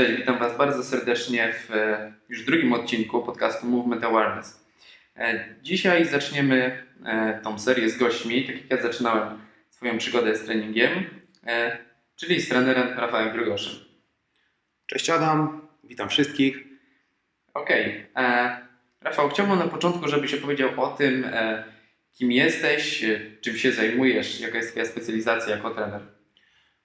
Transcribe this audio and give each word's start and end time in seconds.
Cześć, 0.00 0.16
witam 0.16 0.38
Was 0.38 0.58
bardzo 0.58 0.84
serdecznie 0.84 1.52
w 1.52 1.74
e, 1.74 2.12
już 2.28 2.44
drugim 2.44 2.72
odcinku 2.72 3.22
podcastu 3.22 3.66
Movement 3.66 4.04
Awareness. 4.04 4.64
E, 5.16 5.54
dzisiaj 5.62 6.04
zaczniemy 6.04 6.84
e, 7.04 7.40
tą 7.42 7.58
serię 7.58 7.90
z 7.90 7.98
gośćmi, 7.98 8.44
tak 8.44 8.56
jak 8.56 8.70
ja 8.70 8.82
zaczynałem 8.82 9.38
swoją 9.70 9.98
przygodę 9.98 10.36
z 10.36 10.44
treningiem, 10.44 10.90
czyli 12.16 12.40
z 12.40 12.48
trenerem 12.48 12.98
Rafałem 12.98 13.32
Grogoszem. 13.32 13.84
Cześć 14.86 15.10
Adam, 15.10 15.68
witam 15.84 16.08
wszystkich. 16.08 16.58
Okej. 17.54 18.06
Okay. 18.14 18.56
Rafał, 19.00 19.28
chciałbym 19.28 19.58
na 19.58 19.68
początku, 19.68 20.08
żebyś 20.08 20.34
opowiedział 20.34 20.80
o 20.80 20.88
tym, 20.88 21.26
kim 22.12 22.32
jesteś, 22.32 23.04
czym 23.40 23.56
się 23.56 23.72
zajmujesz, 23.72 24.40
jaka 24.40 24.56
jest 24.56 24.70
Twoja 24.70 24.84
specjalizacja 24.84 25.56
jako 25.56 25.70
trener. 25.70 26.19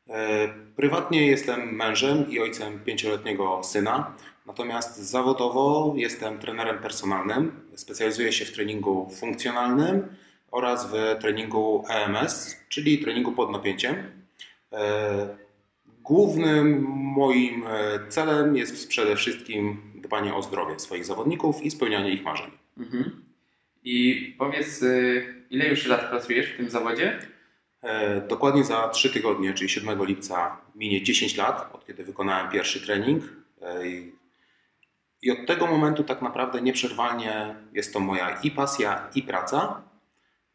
E, 0.10 0.48
prywatnie 0.76 1.28
jestem 1.28 1.76
mężem 1.76 2.30
i 2.30 2.40
ojcem 2.40 2.80
pięcioletniego 2.80 3.62
syna, 3.64 4.16
natomiast 4.46 4.98
zawodowo 4.98 5.94
jestem 5.98 6.40
trenerem 6.40 6.80
personalnym. 6.80 7.52
Specjalizuję 7.76 8.32
się 8.32 8.46
w 8.46 8.52
treningu 8.52 9.10
funkcjonalnym 9.20 10.08
oraz 10.52 10.92
w 10.92 10.94
treningu 11.22 11.84
EMS, 11.90 12.58
czyli 12.70 13.00
treningu 13.00 13.32
pod 13.32 13.52
napięciem. 13.52 13.96
E, 14.74 15.38
głównym 16.04 16.82
moim 17.16 17.64
e, 17.68 18.00
celem 18.10 18.56
jest 18.56 18.88
przede 18.88 19.16
wszystkim 19.16 19.82
dbanie 19.96 20.34
o 20.34 20.42
zdrowie 20.42 20.80
swoich 20.80 21.06
zawodników 21.06 21.64
i 21.64 21.72
spełnianie 21.72 22.12
ich 22.12 22.24
marzeń. 22.24 22.52
Mhm. 22.78 23.24
I 23.84 24.36
powiedz, 24.38 24.84
ile 25.50 25.68
już 25.68 25.86
lat 25.86 26.10
pracujesz 26.10 26.48
w 26.48 26.58
tym 26.58 26.70
zawodzie? 26.70 27.20
E, 27.86 28.22
dokładnie 28.22 28.64
za 28.64 28.90
3 28.90 29.10
tygodnie, 29.10 29.54
czyli 29.54 29.70
7 29.70 30.06
lipca, 30.06 30.58
minie 30.76 31.04
10 31.04 31.38
lat, 31.38 31.70
od 31.74 31.86
kiedy 31.86 32.04
wykonałem 32.04 32.52
pierwszy 32.52 32.86
trening. 32.86 33.24
E, 33.62 33.88
I 35.22 35.32
od 35.32 35.48
tego 35.48 35.68
momentu 35.68 36.04
tak 36.04 36.22
naprawdę 36.22 36.62
nieprzerwalnie 36.62 37.56
jest 37.74 37.94
to 37.94 38.00
moja 38.00 38.40
i 38.44 38.52
pasja, 38.52 39.10
i 39.16 39.24
praca. 39.24 39.82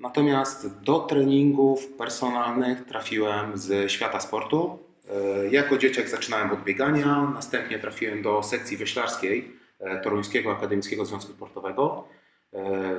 Natomiast 0.00 0.80
do 0.80 0.98
treningów 0.98 1.86
personalnych 1.86 2.84
trafiłem 2.84 3.58
z 3.58 3.90
świata 3.90 4.20
sportu. 4.20 4.78
E, 5.10 5.48
jako 5.48 5.78
dzieciak 5.78 6.08
zaczynałem 6.08 6.50
od 6.50 6.64
biegania, 6.64 7.30
następnie 7.34 7.78
trafiłem 7.78 8.22
do 8.22 8.42
sekcji 8.42 8.76
wyślarskiej 8.76 9.60
Toruńskiego 10.02 10.52
Akademickiego 10.52 11.04
Związku 11.04 11.32
Sportowego, 11.32 12.08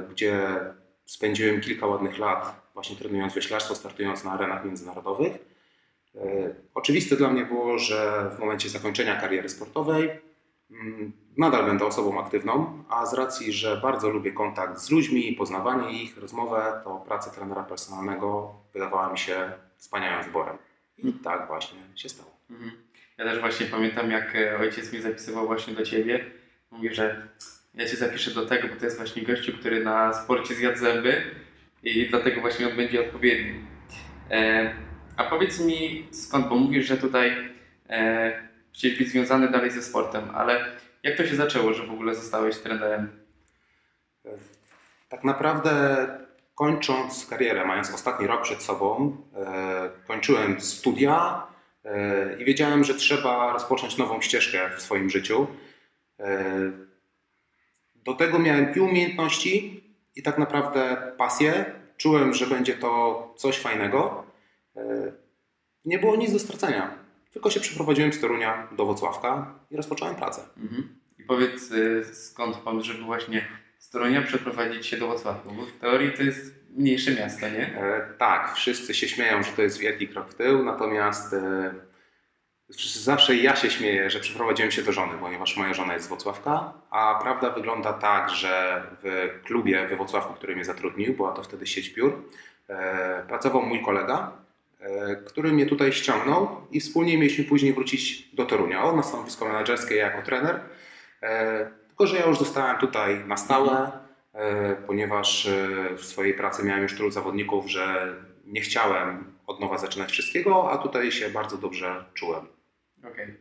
gdzie 0.09 0.59
spędziłem 1.05 1.61
kilka 1.61 1.87
ładnych 1.87 2.19
lat 2.19 2.60
właśnie 2.73 2.95
trenując 2.95 3.33
wioślarstwo, 3.33 3.75
startując 3.75 4.23
na 4.23 4.31
arenach 4.31 4.65
międzynarodowych. 4.65 5.31
E, 6.15 6.19
oczywiste 6.73 7.15
dla 7.15 7.29
mnie 7.29 7.45
było, 7.45 7.79
że 7.79 8.29
w 8.35 8.39
momencie 8.39 8.69
zakończenia 8.69 9.21
kariery 9.21 9.49
sportowej 9.49 10.09
mm, 10.71 11.11
nadal 11.37 11.65
będę 11.65 11.85
osobą 11.85 12.21
aktywną, 12.21 12.83
a 12.89 13.05
z 13.05 13.13
racji, 13.13 13.53
że 13.53 13.77
bardzo 13.77 14.09
lubię 14.09 14.31
kontakt 14.31 14.79
z 14.79 14.91
ludźmi, 14.91 15.33
poznawanie 15.33 16.03
ich, 16.03 16.17
rozmowę, 16.17 16.81
to 16.83 17.03
praca 17.07 17.29
trenera 17.29 17.63
personalnego 17.63 18.53
wydawała 18.73 19.11
mi 19.11 19.17
się 19.17 19.51
wspaniałym 19.77 20.23
wyborem. 20.23 20.57
I 20.97 21.05
mhm. 21.07 21.23
tak 21.23 21.47
właśnie 21.47 21.79
się 21.95 22.09
stało. 22.09 22.31
Mhm. 22.49 22.71
Ja 23.17 23.25
też 23.25 23.39
właśnie 23.39 23.65
pamiętam, 23.65 24.11
jak 24.11 24.35
e, 24.35 24.57
ojciec 24.57 24.93
mi 24.93 25.01
zapisywał 25.01 25.45
właśnie 25.45 25.73
do 25.73 25.83
Ciebie. 25.83 26.25
Mówi, 26.71 26.93
że 26.93 27.27
ja 27.73 27.87
Cię 27.87 27.95
zapiszę 27.95 28.31
do 28.31 28.45
tego, 28.45 28.67
bo 28.67 28.75
to 28.75 28.85
jest 28.85 28.97
właśnie 28.97 29.23
gościu, 29.23 29.53
który 29.53 29.83
na 29.83 30.13
sporcie 30.13 30.55
zjadł 30.55 30.77
zęby 30.77 31.23
i 31.83 32.09
dlatego 32.09 32.41
właśnie 32.41 32.67
on 32.67 32.75
będzie 32.75 33.01
odpowiedni. 33.01 33.53
E, 34.31 34.73
a 35.17 35.23
powiedz 35.23 35.59
mi 35.59 36.07
skąd, 36.11 36.47
bo 36.47 36.55
mówisz, 36.55 36.85
że 36.85 36.97
tutaj 36.97 37.31
e, 37.89 38.31
chciałeś 38.73 38.97
być 38.97 39.09
związany 39.09 39.51
dalej 39.51 39.71
ze 39.71 39.81
sportem, 39.81 40.29
ale 40.35 40.65
jak 41.03 41.17
to 41.17 41.25
się 41.25 41.35
zaczęło, 41.35 41.73
że 41.73 41.87
w 41.87 41.91
ogóle 41.91 42.15
zostałeś 42.15 42.57
trenerem? 42.57 43.09
Tak 45.09 45.23
naprawdę 45.23 46.07
kończąc 46.55 47.25
karierę, 47.25 47.65
mając 47.65 47.93
ostatni 47.93 48.27
rok 48.27 48.43
przed 48.43 48.63
sobą, 48.63 49.17
e, 49.35 49.89
kończyłem 50.07 50.61
studia 50.61 51.43
e, 51.85 52.41
i 52.41 52.45
wiedziałem, 52.45 52.83
że 52.83 52.93
trzeba 52.93 53.53
rozpocząć 53.53 53.97
nową 53.97 54.21
ścieżkę 54.21 54.69
w 54.77 54.81
swoim 54.81 55.09
życiu. 55.09 55.47
E, 56.19 56.71
do 57.95 58.13
tego 58.13 58.39
miałem 58.39 58.75
i 58.75 58.79
umiejętności, 58.79 59.80
i 60.15 60.23
tak 60.23 60.37
naprawdę 60.37 61.11
pasję. 61.17 61.65
Czułem, 61.97 62.33
że 62.33 62.47
będzie 62.47 62.73
to 62.73 63.33
coś 63.37 63.59
fajnego. 63.59 64.23
E, 64.75 65.11
nie 65.85 65.99
było 65.99 66.15
nic 66.15 66.33
do 66.33 66.39
stracenia. 66.39 66.97
Tylko 67.31 67.49
się 67.49 67.59
przeprowadziłem 67.59 68.13
z 68.13 68.19
Torunia 68.19 68.67
do 68.77 68.85
Wocławka 68.85 69.59
i 69.71 69.77
rozpocząłem 69.77 70.15
pracę. 70.15 70.41
Mhm. 70.57 70.99
I 71.19 71.23
powiedz, 71.23 71.71
e, 71.71 72.13
skąd 72.13 72.55
pomysł, 72.55 72.87
żeby 72.87 73.03
właśnie 73.03 73.47
z 73.79 73.89
Torunia 73.89 74.21
przeprowadzić 74.21 74.87
się 74.87 74.97
do 74.97 75.07
Wocławka? 75.07 75.49
Bo 75.49 75.65
w 75.65 75.71
teorii 75.71 76.13
to 76.13 76.23
jest 76.23 76.55
mniejsze 76.69 77.15
miasto, 77.15 77.49
nie? 77.49 77.77
E, 77.77 78.13
tak, 78.17 78.55
wszyscy 78.55 78.93
się 78.93 79.07
śmieją, 79.07 79.43
że 79.43 79.51
to 79.51 79.61
jest 79.61 79.77
wielki 79.77 80.07
krok 80.07 80.31
w 80.31 80.35
tył, 80.35 80.63
natomiast 80.63 81.33
e, 81.33 81.73
Zawsze 82.79 83.35
ja 83.35 83.55
się 83.55 83.69
śmieję, 83.69 84.09
że 84.09 84.19
przeprowadziłem 84.19 84.71
się 84.71 84.81
do 84.81 84.91
żony, 84.91 85.13
ponieważ 85.19 85.57
moja 85.57 85.73
żona 85.73 85.93
jest 85.93 86.05
z 86.05 86.09
Wocławka, 86.09 86.73
a 86.89 87.19
prawda 87.21 87.49
wygląda 87.49 87.93
tak, 87.93 88.29
że 88.29 88.83
w 89.03 89.29
klubie 89.43 89.87
we 89.87 89.95
Wocławku, 89.95 90.33
który 90.33 90.55
mnie 90.55 90.65
zatrudnił, 90.65 91.13
była 91.13 91.31
to 91.31 91.43
wtedy 91.43 91.67
sieć 91.67 91.89
biur, 91.89 92.23
e, 92.69 93.23
pracował 93.27 93.61
mój 93.61 93.81
kolega, 93.83 94.31
e, 94.79 95.15
który 95.15 95.51
mnie 95.51 95.65
tutaj 95.65 95.93
ściągnął 95.93 96.67
i 96.71 96.79
wspólnie 96.79 97.17
mieliśmy 97.17 97.43
później 97.43 97.73
wrócić 97.73 98.29
do 98.35 98.45
Torunia. 98.45 98.83
On 98.83 98.95
na 98.95 99.03
stanowisko 99.03 99.45
menedżerskie, 99.45 99.95
ja 99.95 100.05
jako 100.05 100.21
trener. 100.21 100.59
E, 101.21 101.71
tylko, 101.87 102.07
że 102.07 102.17
ja 102.17 102.25
już 102.25 102.39
zostałem 102.39 102.77
tutaj 102.77 103.25
na 103.27 103.37
stałe, 103.37 103.91
ponieważ 104.87 105.49
w 105.97 106.05
swojej 106.05 106.33
pracy 106.33 106.63
miałem 106.63 106.83
już 106.83 106.95
tylu 106.95 107.11
zawodników, 107.11 107.67
że 107.69 108.15
nie 108.45 108.61
chciałem 108.61 109.33
od 109.47 109.59
nowa 109.59 109.77
zaczynać 109.77 110.11
wszystkiego, 110.11 110.71
a 110.71 110.77
tutaj 110.77 111.11
się 111.11 111.29
bardzo 111.29 111.57
dobrze 111.57 112.05
czułem. 112.13 112.47
Okej. 113.03 113.23
Okay. 113.23 113.37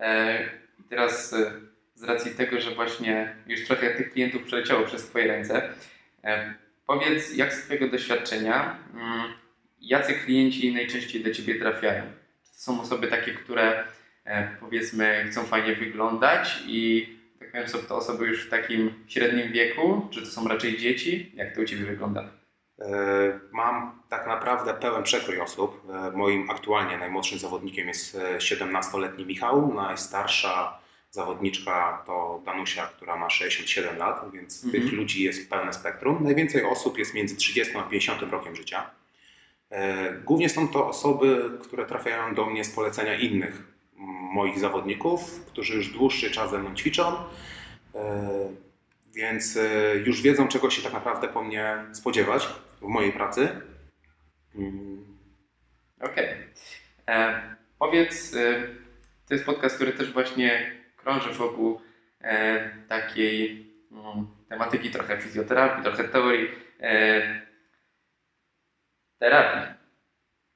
E, 0.00 0.48
teraz 0.88 1.32
e, 1.32 1.52
z 1.94 2.02
racji 2.02 2.34
tego, 2.34 2.60
że 2.60 2.74
właśnie 2.74 3.36
już 3.46 3.66
trochę 3.66 3.90
tych 3.90 4.12
klientów 4.12 4.42
przeleciało 4.42 4.86
przez 4.86 5.04
Twoje 5.04 5.26
ręce, 5.26 5.68
e, 6.24 6.54
powiedz, 6.86 7.36
jak 7.36 7.52
z 7.52 7.62
Twojego 7.62 7.88
doświadczenia, 7.88 8.78
mm, 8.94 9.32
jacy 9.80 10.14
klienci 10.14 10.74
najczęściej 10.74 11.24
do 11.24 11.34
Ciebie 11.34 11.54
trafiają? 11.54 12.02
Czy 12.44 12.52
to 12.52 12.58
są 12.58 12.80
osoby 12.80 13.08
takie, 13.08 13.32
które 13.32 13.84
powiedzmy 14.60 15.24
chcą 15.30 15.44
fajnie 15.44 15.74
wyglądać 15.74 16.62
i 16.66 17.08
tak 17.38 17.52
powiem, 17.52 17.68
są 17.68 17.78
to 17.78 17.96
osoby 17.96 18.26
już 18.26 18.46
w 18.46 18.50
takim 18.50 19.04
średnim 19.08 19.52
wieku, 19.52 20.08
czy 20.10 20.20
to 20.20 20.26
są 20.26 20.48
raczej 20.48 20.78
dzieci? 20.78 21.32
Jak 21.34 21.54
to 21.54 21.60
u 21.60 21.64
Ciebie 21.64 21.84
wygląda? 21.84 22.41
E, 22.82 23.40
mam 23.52 24.02
tak 24.08 24.26
naprawdę 24.26 24.74
pełen 24.74 25.02
przekrój 25.02 25.40
osób. 25.40 25.82
E, 25.90 26.10
moim 26.10 26.50
aktualnie 26.50 26.98
najmłodszym 26.98 27.38
zawodnikiem 27.38 27.88
jest 27.88 28.18
17-letni 28.38 29.24
e, 29.24 29.26
Michał, 29.26 29.74
najstarsza 29.74 30.78
zawodniczka 31.10 32.02
to 32.06 32.42
Danusia, 32.44 32.86
która 32.86 33.16
ma 33.16 33.30
67 33.30 33.98
lat, 33.98 34.30
więc 34.32 34.64
mhm. 34.64 34.82
tych 34.82 34.92
ludzi 34.92 35.22
jest 35.22 35.50
pełne 35.50 35.72
spektrum. 35.72 36.24
Najwięcej 36.24 36.64
osób 36.64 36.98
jest 36.98 37.14
między 37.14 37.36
30 37.36 37.76
a 37.76 37.82
50 37.82 38.22
rokiem 38.22 38.56
życia. 38.56 38.90
Głównie 40.24 40.48
są 40.48 40.68
to 40.68 40.88
osoby, 40.88 41.50
które 41.62 41.86
trafiają 41.86 42.34
do 42.34 42.46
mnie 42.46 42.64
z 42.64 42.70
polecenia 42.70 43.14
innych 43.14 43.62
moich 44.34 44.58
zawodników, 44.58 45.44
którzy 45.46 45.74
już 45.74 45.88
dłuższy 45.88 46.30
czas 46.30 46.50
ze 46.50 46.58
mną 46.58 46.74
ćwiczą 46.74 47.16
więc 49.14 49.58
już 50.04 50.22
wiedzą, 50.22 50.48
czego 50.48 50.70
się 50.70 50.82
tak 50.82 50.92
naprawdę 50.92 51.28
po 51.28 51.42
mnie 51.42 51.84
spodziewać 51.92 52.48
w 52.82 52.88
mojej 52.88 53.12
pracy. 53.12 53.48
Mm. 54.54 55.18
Okej. 56.00 56.24
Okay. 56.24 56.44
E, 57.08 57.42
powiedz, 57.78 58.34
e, 58.34 58.62
to 59.28 59.34
jest 59.34 59.46
podcast, 59.46 59.76
który 59.76 59.92
też 59.92 60.12
właśnie 60.12 60.72
krąży 60.96 61.32
wokół 61.32 61.80
e, 62.20 62.70
takiej 62.88 63.66
mm, 63.92 64.26
tematyki 64.48 64.90
trochę 64.90 65.18
fizjoterapii, 65.18 65.84
trochę 65.84 66.04
teorii 66.04 66.48
terapii 69.18 69.74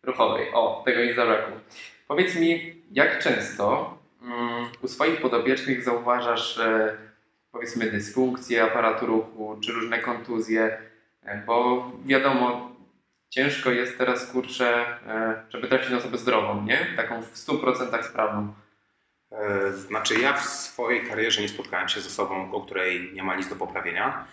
ruchowej. 0.02 0.49
O, 0.52 0.82
tego 0.84 1.05
nie 1.05 1.14
zabrakło. 1.14 1.61
Powiedz 2.08 2.37
mi, 2.37 2.82
jak 2.93 3.19
często 3.19 3.99
mm, 4.22 4.67
u 4.82 4.88
swoich 4.88 5.20
podobiecznych 5.20 5.82
zauważasz 5.82 6.61
powiedzmy 7.52 7.90
dysfunkcje 7.90 8.64
aparatu 8.64 9.06
ruchu, 9.06 9.58
czy 9.61 9.72
różne 9.72 9.99
kontuzje, 9.99 10.79
bo 11.46 11.90
wiadomo, 12.05 12.70
ciężko 13.31 13.70
jest 13.70 13.99
teraz, 13.99 14.26
kurczę, 14.32 14.87
e, 15.06 15.43
żeby 15.50 15.69
trafić 15.69 15.90
na 15.90 15.96
osobę 15.96 16.19
zdrową, 16.19 16.62
nie? 16.62 16.87
Taką 16.96 17.23
w 17.23 17.37
100% 17.37 18.02
sprawną. 18.02 18.55
E, 19.32 19.73
znaczy, 19.73 20.20
ja 20.20 20.32
w 20.32 20.44
swojej 20.44 21.06
karierze 21.06 21.43
nie 21.43 21.49
spotkałem 21.49 21.88
się 21.88 22.00
z 22.00 22.06
osobą, 22.06 22.52
o 22.52 22.61
której 22.61 23.12
nie 23.14 23.23
ma 23.23 23.37
nic 23.37 23.49
do 23.49 23.56
poprawienia. 23.56 24.26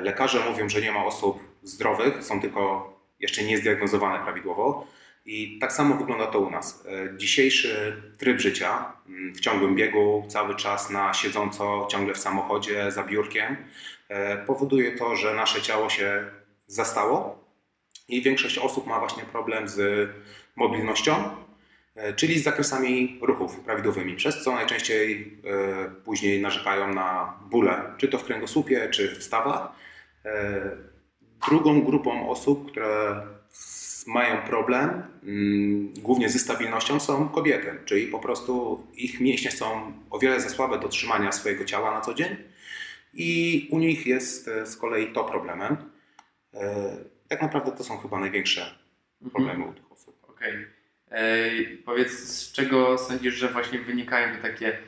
Lekarze 0.00 0.50
mówią, 0.50 0.68
że 0.68 0.80
nie 0.80 0.92
ma 0.92 1.04
osób 1.04 1.40
zdrowych, 1.62 2.24
są 2.24 2.40
tylko 2.40 2.92
jeszcze 3.20 3.42
niezdiagnozowane 3.42 4.24
prawidłowo. 4.24 4.86
I 5.24 5.58
tak 5.58 5.72
samo 5.72 5.94
wygląda 5.96 6.26
to 6.26 6.40
u 6.40 6.50
nas. 6.50 6.86
E, 6.86 7.18
dzisiejszy 7.18 8.02
tryb 8.18 8.40
życia 8.40 8.92
mm, 9.08 9.34
w 9.34 9.40
ciągłym 9.40 9.74
biegu, 9.74 10.24
cały 10.28 10.56
czas 10.56 10.90
na 10.90 11.14
siedząco, 11.14 11.88
ciągle 11.90 12.14
w 12.14 12.18
samochodzie, 12.18 12.92
za 12.92 13.04
biurkiem, 13.04 13.56
e, 14.08 14.36
powoduje 14.36 14.92
to, 14.92 15.16
że 15.16 15.34
nasze 15.34 15.62
ciało 15.62 15.90
się 15.90 16.24
zastało 16.66 17.44
i 18.08 18.22
większość 18.22 18.58
osób 18.58 18.86
ma 18.86 18.98
właśnie 18.98 19.22
problem 19.22 19.68
z 19.68 20.10
mobilnością, 20.56 21.14
e, 21.94 22.14
czyli 22.14 22.38
z 22.38 22.42
zakresami 22.42 23.18
ruchów 23.22 23.60
prawidłowymi, 23.60 24.16
przez 24.16 24.42
co 24.42 24.52
najczęściej 24.54 25.38
później 26.04 26.42
narzekają 26.42 26.94
na 26.94 27.38
bóle, 27.50 27.82
czy 27.98 28.08
to 28.08 28.18
w 28.18 28.24
kręgosłupie, 28.24 28.88
czy 28.90 29.16
w 29.16 29.22
stawach. 29.22 29.68
Drugą 31.48 31.82
grupą 31.82 32.30
osób, 32.30 32.70
które 32.70 33.22
mają 34.06 34.42
problem, 34.42 35.02
mm, 35.22 35.94
głównie 35.94 36.28
ze 36.28 36.38
stabilnością, 36.38 37.00
są 37.00 37.28
kobiety, 37.28 37.78
czyli 37.84 38.06
po 38.06 38.18
prostu 38.18 38.86
ich 38.94 39.20
mięśnie 39.20 39.50
są 39.50 39.92
o 40.10 40.18
wiele 40.18 40.40
za 40.40 40.48
słabe 40.48 40.78
do 40.78 40.88
trzymania 40.88 41.32
swojego 41.32 41.64
ciała 41.64 41.94
na 41.94 42.00
co 42.00 42.14
dzień 42.14 42.36
i 43.14 43.68
u 43.70 43.78
nich 43.78 44.06
jest 44.06 44.48
e, 44.48 44.66
z 44.66 44.76
kolei 44.76 45.12
to 45.12 45.24
problemem. 45.24 45.76
E, 46.54 46.96
tak 47.28 47.42
naprawdę 47.42 47.72
to 47.72 47.84
są 47.84 47.98
chyba 47.98 48.20
największe 48.20 48.60
mhm. 48.60 49.30
problemy 49.30 49.64
u 49.64 49.72
tych 49.72 49.92
osób. 49.92 50.24
Okej. 50.28 50.52
Okay. 51.06 51.78
Powiedz, 51.84 52.10
z 52.10 52.52
czego 52.52 52.98
sądzisz, 52.98 53.34
że 53.34 53.48
właśnie 53.48 53.78
wynikają 53.78 54.36
takie 54.42 54.78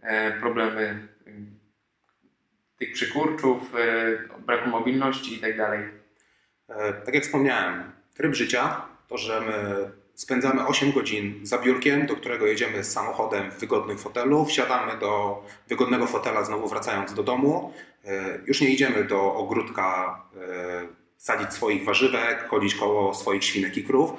e, 0.00 0.40
problemy 0.40 1.08
tych 2.78 2.92
przykurczów, 2.92 3.72
braku 4.46 4.68
mobilności 4.68 5.34
i 5.34 5.38
tak 5.38 5.56
dalej? 5.56 5.80
Tak 7.04 7.14
jak 7.14 7.24
wspomniałem, 7.24 7.92
tryb 8.16 8.34
życia 8.34 8.82
to, 9.08 9.18
że 9.18 9.40
my 9.40 9.90
spędzamy 10.14 10.66
8 10.66 10.92
godzin 10.92 11.40
za 11.42 11.58
biurkiem, 11.58 12.06
do 12.06 12.16
którego 12.16 12.46
jedziemy 12.46 12.84
z 12.84 12.92
samochodem 12.92 13.50
w 13.50 13.58
wygodnym 13.58 13.98
fotelu, 13.98 14.44
wsiadamy 14.44 14.98
do 15.00 15.42
wygodnego 15.68 16.06
fotela, 16.06 16.44
znowu 16.44 16.68
wracając 16.68 17.14
do 17.14 17.22
domu. 17.22 17.72
E, 18.04 18.38
już 18.46 18.60
nie 18.60 18.70
idziemy 18.70 19.04
do 19.04 19.34
ogródka 19.34 20.20
e, 20.36 20.86
sadzić 21.16 21.52
swoich 21.52 21.84
warzywek, 21.84 22.48
chodzić 22.48 22.74
koło 22.74 23.14
swoich 23.14 23.44
świnek 23.44 23.76
i 23.76 23.84
krów, 23.84 24.10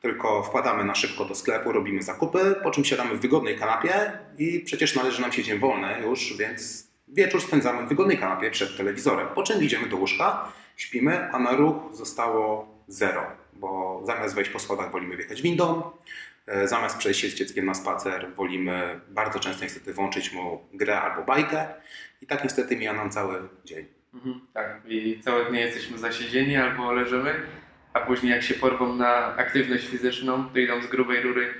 tylko 0.00 0.42
wpadamy 0.42 0.84
na 0.84 0.94
szybko 0.94 1.24
do 1.24 1.34
sklepu, 1.34 1.72
robimy 1.72 2.02
zakupy, 2.02 2.54
po 2.62 2.70
czym 2.70 2.84
siadamy 2.84 3.14
w 3.14 3.20
wygodnej 3.20 3.58
kanapie 3.58 4.12
i 4.38 4.60
przecież 4.60 4.94
należy 4.94 5.20
nam 5.20 5.32
się 5.32 5.42
dzień 5.42 5.58
wolny 5.58 5.88
już, 6.02 6.36
więc 6.36 6.88
wieczór 7.08 7.40
spędzamy 7.40 7.86
w 7.86 7.88
wygodnej 7.88 8.18
kanapie 8.18 8.50
przed 8.50 8.76
telewizorem, 8.76 9.28
po 9.34 9.42
czym 9.42 9.62
idziemy 9.62 9.88
do 9.88 9.96
łóżka, 9.96 10.52
śpimy, 10.76 11.32
a 11.32 11.38
na 11.38 11.52
ruch 11.52 11.76
zostało 11.92 12.68
zero 12.88 13.43
bo 13.56 14.00
zamiast 14.04 14.34
wejść 14.34 14.50
po 14.50 14.58
schodach 14.58 14.90
wolimy 14.90 15.16
wjechać 15.16 15.42
windą, 15.42 15.90
e, 16.46 16.68
zamiast 16.68 16.98
przejść 16.98 17.20
się 17.20 17.28
z 17.28 17.34
dzieckiem 17.34 17.66
na 17.66 17.74
spacer 17.74 18.34
wolimy 18.36 19.00
bardzo 19.08 19.40
często 19.40 19.64
niestety 19.64 19.94
włączyć 19.94 20.32
mu 20.32 20.60
grę 20.72 21.00
albo 21.00 21.22
bajkę 21.22 21.66
i 22.22 22.26
tak 22.26 22.44
niestety 22.44 22.76
mija 22.76 22.92
nam 22.92 23.10
cały 23.10 23.48
dzień. 23.64 23.86
Mhm, 24.14 24.40
tak, 24.52 24.80
i 24.88 25.20
całe 25.20 25.44
dnie 25.44 25.60
jesteśmy 25.60 25.98
zasiedzeni 25.98 26.56
albo 26.56 26.92
leżymy, 26.92 27.34
a 27.92 28.00
później 28.00 28.32
jak 28.32 28.42
się 28.42 28.54
porwą 28.54 28.96
na 28.96 29.36
aktywność 29.36 29.88
fizyczną, 29.88 30.48
to 30.48 30.58
idą 30.58 30.82
z 30.82 30.86
grubej 30.86 31.22
rury 31.22 31.54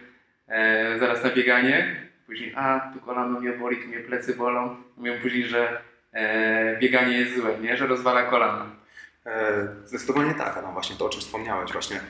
e, 0.48 0.98
zaraz 0.98 1.24
na 1.24 1.30
bieganie, 1.30 1.96
później 2.26 2.52
a 2.56 2.92
tu 2.94 3.00
kolano 3.00 3.40
mnie 3.40 3.52
boli, 3.52 3.76
tu 3.76 3.88
mnie 3.88 4.00
plecy 4.00 4.34
bolą, 4.34 4.76
mówią 4.96 5.20
później, 5.22 5.44
że 5.44 5.80
e, 6.12 6.78
bieganie 6.78 7.18
jest 7.18 7.36
złe, 7.36 7.58
nie? 7.62 7.76
że 7.76 7.86
rozwala 7.86 8.22
kolana. 8.22 8.83
E, 9.26 9.68
zdecydowanie 9.84 10.34
tak, 10.34 10.60
no 10.62 10.72
właśnie 10.72 10.96
to 10.96 11.06
o 11.06 11.08
czym 11.08 11.20
wspomniałeś, 11.20 11.72
właśnie 11.72 12.00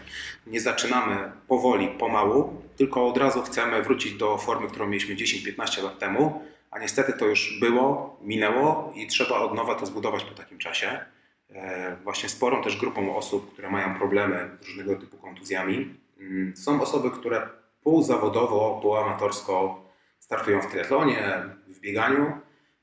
nie 0.46 0.60
zaczynamy 0.60 1.32
powoli, 1.48 1.88
pomału, 1.88 2.62
tylko 2.76 3.06
od 3.06 3.16
razu 3.16 3.42
chcemy 3.42 3.82
wrócić 3.82 4.14
do 4.14 4.38
formy, 4.38 4.68
którą 4.68 4.86
mieliśmy 4.86 5.14
10-15 5.14 5.82
lat 5.82 5.98
temu, 5.98 6.42
a 6.70 6.78
niestety 6.78 7.12
to 7.12 7.26
już 7.26 7.60
było, 7.60 8.16
minęło 8.22 8.92
i 8.94 9.06
trzeba 9.06 9.38
od 9.38 9.54
nowa 9.54 9.74
to 9.74 9.86
zbudować 9.86 10.24
po 10.24 10.34
takim 10.34 10.58
czasie. 10.58 11.04
E, 11.50 11.96
właśnie 12.04 12.28
sporą 12.28 12.62
też 12.62 12.76
grupą 12.76 13.16
osób, 13.16 13.52
które 13.52 13.70
mają 13.70 13.94
problemy 13.94 14.50
z 14.60 14.66
różnego 14.66 14.96
typu 14.96 15.16
kontuzjami, 15.16 15.94
mm, 16.20 16.56
są 16.56 16.82
osoby, 16.82 17.10
które 17.10 17.48
półzawodowo, 17.82 18.78
półamatorsko 18.82 19.84
startują 20.18 20.62
w 20.62 20.66
triatlonie, 20.66 21.42
w 21.68 21.80
bieganiu 21.80 22.32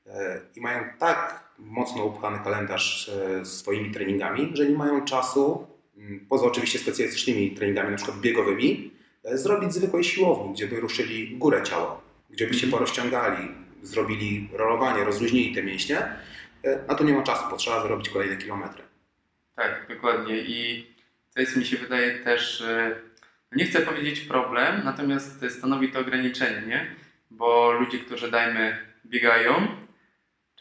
e, 0.06 0.40
i 0.56 0.60
mają 0.60 0.84
tak 0.98 1.41
mocno 1.58 2.04
upchany 2.04 2.38
kalendarz 2.44 3.08
e, 3.08 3.44
swoimi 3.44 3.90
treningami, 3.90 4.50
że 4.54 4.66
nie 4.66 4.76
mają 4.76 5.04
czasu, 5.04 5.66
mm, 5.96 6.26
poza 6.28 6.46
oczywiście 6.46 6.78
specjalistycznymi 6.78 7.50
treningami, 7.50 7.90
na 7.90 7.96
przykład 7.96 8.20
biegowymi, 8.20 8.90
e, 9.24 9.38
zrobić 9.38 9.72
zwykłej 9.72 10.04
siłowni, 10.04 10.52
gdzie 10.52 10.66
by 10.66 10.80
ruszyli 10.80 11.36
górę 11.36 11.62
ciała, 11.62 12.00
gdzie 12.30 12.46
by 12.46 12.54
się 12.54 12.66
mhm. 12.66 12.72
porozciągali, 12.72 13.48
zrobili 13.82 14.48
rolowanie, 14.52 15.04
rozluźnili 15.04 15.54
te 15.54 15.62
mięśnie. 15.62 15.98
E, 16.62 16.86
na 16.88 16.94
to 16.94 17.04
nie 17.04 17.12
ma 17.12 17.22
czasu, 17.22 17.44
bo 17.50 17.56
trzeba 17.56 17.82
wyrobić 17.82 18.08
kolejne 18.08 18.36
kilometry. 18.36 18.82
Tak, 19.56 19.86
dokładnie. 19.88 20.38
I 20.38 20.86
to 21.34 21.40
jest, 21.40 21.56
mi 21.56 21.64
się 21.64 21.76
wydaje, 21.76 22.18
też, 22.18 22.64
nie 23.52 23.64
chcę 23.64 23.80
powiedzieć 23.80 24.20
problem, 24.20 24.80
natomiast 24.84 25.44
stanowi 25.50 25.92
to 25.92 26.00
ograniczenie, 26.00 26.66
nie? 26.66 26.86
Bo 27.30 27.72
ludzie, 27.72 27.98
którzy 27.98 28.30
dajmy 28.30 28.76
biegają, 29.06 29.68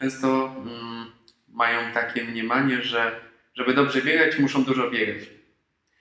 często 0.02 0.56
mm, 0.58 1.06
mają 1.50 1.94
takie 1.94 2.24
mniemanie, 2.24 2.82
że 2.82 3.20
żeby 3.56 3.74
dobrze 3.74 4.02
biegać, 4.02 4.40
muszą 4.40 4.64
dużo 4.64 4.90
biegać. 4.90 5.30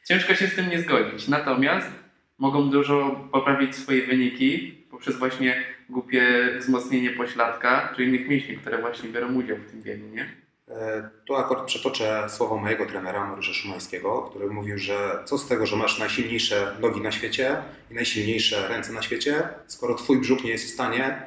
Ciężko 0.08 0.34
się 0.34 0.46
z 0.46 0.54
tym 0.54 0.70
nie 0.70 0.80
zgodzić. 0.82 1.28
Natomiast 1.28 1.90
mogą 2.38 2.70
dużo 2.70 3.28
poprawić 3.32 3.76
swoje 3.76 4.06
wyniki 4.06 4.80
poprzez 4.90 5.16
właśnie 5.16 5.64
głupie 5.88 6.48
wzmocnienie 6.58 7.10
pośladka 7.10 7.92
czy 7.96 8.04
innych 8.04 8.28
mięśni, 8.28 8.56
które 8.56 8.78
właśnie 8.78 9.08
biorą 9.08 9.34
udział 9.34 9.56
w 9.56 9.70
tym 9.70 9.82
biegu, 9.82 10.06
nie? 10.14 10.36
E, 10.68 11.10
tu 11.26 11.36
akurat 11.36 11.64
przetoczę 11.64 12.26
słowo 12.28 12.56
mojego 12.56 12.86
trenera 12.86 13.26
Mariusza 13.26 13.52
Szumańskiego, 13.52 14.22
który 14.22 14.50
mówił, 14.50 14.78
że 14.78 15.18
co 15.24 15.38
z 15.38 15.48
tego, 15.48 15.66
że 15.66 15.76
masz 15.76 15.98
najsilniejsze 15.98 16.76
nogi 16.80 17.00
na 17.00 17.12
świecie 17.12 17.56
i 17.90 17.94
najsilniejsze 17.94 18.68
ręce 18.68 18.92
na 18.92 19.02
świecie, 19.02 19.48
skoro 19.66 19.94
twój 19.94 20.20
brzuch 20.20 20.44
nie 20.44 20.50
jest 20.50 20.64
w 20.64 20.74
stanie 20.74 21.22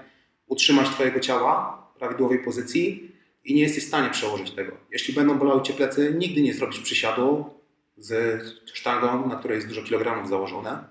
utrzymać 0.48 0.90
twojego 0.90 1.19
ciała, 1.19 1.82
prawidłowej 2.04 2.40
pozycji 2.40 3.12
i 3.44 3.56
nie 3.56 3.62
jesteś 3.62 3.84
w 3.84 3.88
stanie 3.88 4.10
przełożyć 4.10 4.52
tego. 4.52 4.78
Jeśli 4.92 5.14
będą 5.14 5.38
bolały 5.38 5.62
Cię 5.62 5.74
plecy, 5.74 6.16
nigdy 6.18 6.42
nie 6.42 6.54
zrobisz 6.54 6.80
przysiadu 6.80 7.50
z 7.98 8.44
sztangą, 8.74 9.28
na 9.30 9.36
której 9.36 9.56
jest 9.56 9.68
dużo 9.68 9.83
kilogramów 9.83 10.30
założone. 10.30 10.83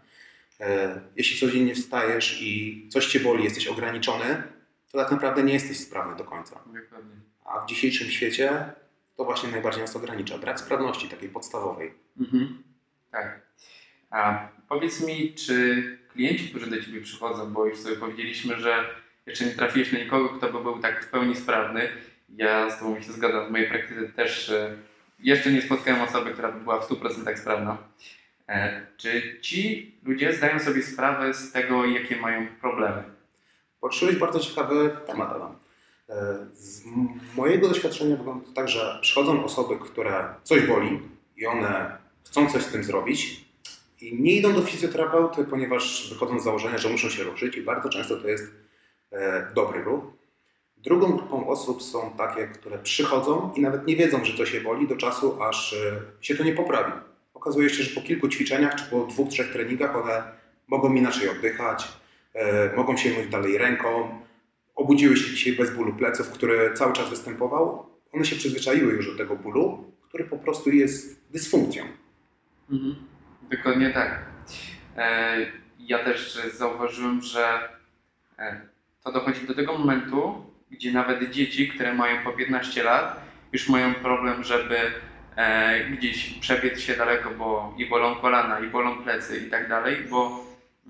E, 0.60 1.00
jeśli 1.16 1.40
codziennie 1.40 1.74
wstajesz 1.74 2.42
i 2.42 2.88
coś 2.90 3.06
Cię 3.06 3.20
boli, 3.20 3.44
jesteś 3.44 3.66
ograniczony, 3.66 4.42
to 4.92 4.98
tak 4.98 5.10
naprawdę 5.10 5.42
nie 5.42 5.52
jesteś 5.52 5.78
sprawny 5.80 6.16
do 6.16 6.24
końca. 6.24 6.62
A 7.44 7.60
w 7.60 7.68
dzisiejszym 7.68 8.10
świecie 8.10 8.72
to 9.16 9.24
właśnie 9.24 9.50
najbardziej 9.50 9.82
nas 9.82 9.96
ogranicza. 9.96 10.38
Brak 10.38 10.60
sprawności 10.60 11.08
takiej 11.08 11.28
podstawowej. 11.28 11.94
Mhm. 12.20 12.62
Tak. 13.10 13.40
A 14.10 14.48
powiedz 14.68 15.06
mi, 15.06 15.34
czy 15.34 15.98
klienci, 16.12 16.48
którzy 16.48 16.70
do 16.70 16.82
Ciebie 16.82 17.00
przychodzą, 17.00 17.52
bo 17.52 17.66
już 17.66 17.78
sobie 17.78 17.96
powiedzieliśmy, 17.96 18.60
że 18.60 19.01
jeszcze 19.26 19.44
nie 19.44 19.50
trafiłeś 19.50 19.92
na 19.92 19.98
nikogo, 19.98 20.28
kto 20.28 20.52
by 20.52 20.62
był 20.62 20.78
tak 20.78 21.04
w 21.04 21.10
pełni 21.10 21.36
sprawny. 21.36 21.88
Ja 22.36 22.70
z 22.70 22.78
Tobą 22.78 23.00
się 23.00 23.12
zgadzam, 23.12 23.46
w 23.46 23.50
mojej 23.50 23.68
praktyce 23.68 24.12
też 24.12 24.50
e, 24.50 24.76
jeszcze 25.18 25.52
nie 25.52 25.62
spotkałem 25.62 26.02
osoby, 26.02 26.30
która 26.30 26.52
by 26.52 26.60
była 26.60 26.80
w 26.80 26.88
100% 26.88 27.36
sprawna. 27.36 27.78
E, 28.48 28.86
czy 28.96 29.40
ci 29.40 29.94
ludzie 30.02 30.32
zdają 30.32 30.58
sobie 30.58 30.82
sprawę 30.82 31.34
z 31.34 31.52
tego, 31.52 31.84
jakie 31.86 32.16
mają 32.16 32.46
problemy? 32.60 33.02
Poruszyłeś 33.80 34.16
bardzo 34.16 34.40
ciekawy 34.40 34.96
temat, 35.06 35.30
Adam. 35.30 35.56
E, 36.08 36.46
z 36.54 36.84
mojego 37.36 37.68
doświadczenia 37.68 38.16
wygląda 38.16 38.46
to 38.46 38.52
tak, 38.52 38.68
że 38.68 38.98
przychodzą 39.02 39.44
osoby, 39.44 39.78
które 39.78 40.24
coś 40.42 40.66
boli 40.66 41.00
i 41.36 41.46
one 41.46 41.98
chcą 42.24 42.50
coś 42.50 42.62
z 42.62 42.72
tym 42.72 42.84
zrobić 42.84 43.44
i 44.00 44.22
nie 44.22 44.32
idą 44.32 44.52
do 44.52 44.62
fizjoterapeuty, 44.62 45.44
ponieważ 45.44 46.08
wychodzą 46.12 46.40
z 46.40 46.44
założenia, 46.44 46.78
że 46.78 46.88
muszą 46.88 47.08
się 47.08 47.22
ruszyć 47.22 47.56
i 47.56 47.62
bardzo 47.62 47.88
często 47.88 48.16
to 48.16 48.28
jest 48.28 48.61
dobry 49.54 49.82
ruch. 49.82 50.04
Drugą 50.82 51.12
grupą 51.12 51.46
osób 51.48 51.82
są 51.82 52.10
takie, 52.18 52.46
które 52.46 52.78
przychodzą 52.78 53.52
i 53.56 53.60
nawet 53.60 53.86
nie 53.86 53.96
wiedzą, 53.96 54.24
że 54.24 54.36
to 54.36 54.46
się 54.46 54.60
boli 54.60 54.88
do 54.88 54.96
czasu, 54.96 55.42
aż 55.42 55.72
e, 55.72 56.00
się 56.20 56.34
to 56.34 56.44
nie 56.44 56.52
poprawi. 56.52 56.92
Okazuje 57.34 57.70
się, 57.70 57.82
że 57.82 58.00
po 58.00 58.06
kilku 58.06 58.28
ćwiczeniach 58.28 58.74
czy 58.74 58.84
po 58.84 59.06
dwóch, 59.06 59.28
trzech 59.28 59.52
treningach 59.52 59.96
one 59.96 60.22
mogą 60.68 60.94
inaczej 60.94 61.28
oddychać, 61.28 61.88
e, 62.34 62.76
mogą 62.76 62.96
sięgnąć 62.96 63.28
dalej 63.28 63.58
ręką, 63.58 64.20
obudziły 64.74 65.16
się 65.16 65.30
dzisiaj 65.30 65.52
bez 65.52 65.70
bólu 65.70 65.92
pleców, 65.92 66.30
który 66.30 66.74
cały 66.74 66.92
czas 66.92 67.10
występował. 67.10 67.86
One 68.12 68.24
się 68.24 68.36
przyzwyczaiły 68.36 68.92
już 68.92 69.10
do 69.10 69.16
tego 69.16 69.36
bólu, 69.36 69.84
który 70.02 70.24
po 70.24 70.38
prostu 70.38 70.70
jest 70.70 71.30
dysfunkcją. 71.30 71.84
Mhm. 72.70 72.94
Dokładnie 73.50 73.90
tak. 73.90 74.24
Ja 75.78 76.04
też 76.04 76.40
zauważyłem, 76.54 77.20
że 77.22 77.68
to 79.04 79.12
dochodzi 79.12 79.46
do 79.46 79.54
tego 79.54 79.78
momentu, 79.78 80.44
gdzie 80.70 80.92
nawet 80.92 81.30
dzieci, 81.30 81.68
które 81.68 81.94
mają 81.94 82.24
po 82.24 82.32
15 82.32 82.82
lat, 82.82 83.20
już 83.52 83.68
mają 83.68 83.94
problem, 83.94 84.44
żeby 84.44 84.76
e, 85.36 85.84
gdzieś 85.84 86.34
przebiec 86.40 86.80
się 86.80 86.96
daleko, 86.96 87.30
bo 87.30 87.74
i 87.78 87.86
bolą 87.86 88.14
kolana, 88.14 88.60
i 88.60 88.66
bolą 88.66 89.02
plecy 89.02 89.38
i 89.46 89.50
tak 89.50 89.68
dalej, 89.68 89.96
bo 90.10 90.44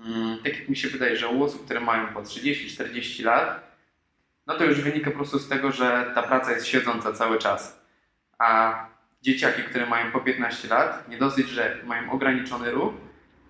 mm, 0.05 0.37
tak 0.37 0.59
jak 0.59 0.69
mi 0.69 0.75
się 0.75 0.87
wydaje, 0.87 1.17
że 1.17 1.27
u 1.27 1.43
osób, 1.43 1.65
które 1.65 1.79
mają 1.79 2.07
po 2.07 2.21
30-40 2.21 3.23
lat, 3.23 3.73
no 4.47 4.57
to 4.57 4.65
już 4.65 4.81
wynika 4.81 5.11
po 5.11 5.17
prostu 5.17 5.39
z 5.39 5.49
tego, 5.49 5.71
że 5.71 6.11
ta 6.15 6.23
praca 6.23 6.51
jest 6.51 6.67
siedząca 6.67 7.13
cały 7.13 7.39
czas. 7.39 7.83
A 8.39 8.75
dzieciaki, 9.21 9.63
które 9.63 9.85
mają 9.85 10.11
po 10.11 10.19
15 10.19 10.67
lat, 10.67 11.09
nie 11.09 11.17
dosyć, 11.17 11.49
że 11.49 11.77
mają 11.85 12.11
ograniczony 12.11 12.71
ruch, 12.71 12.93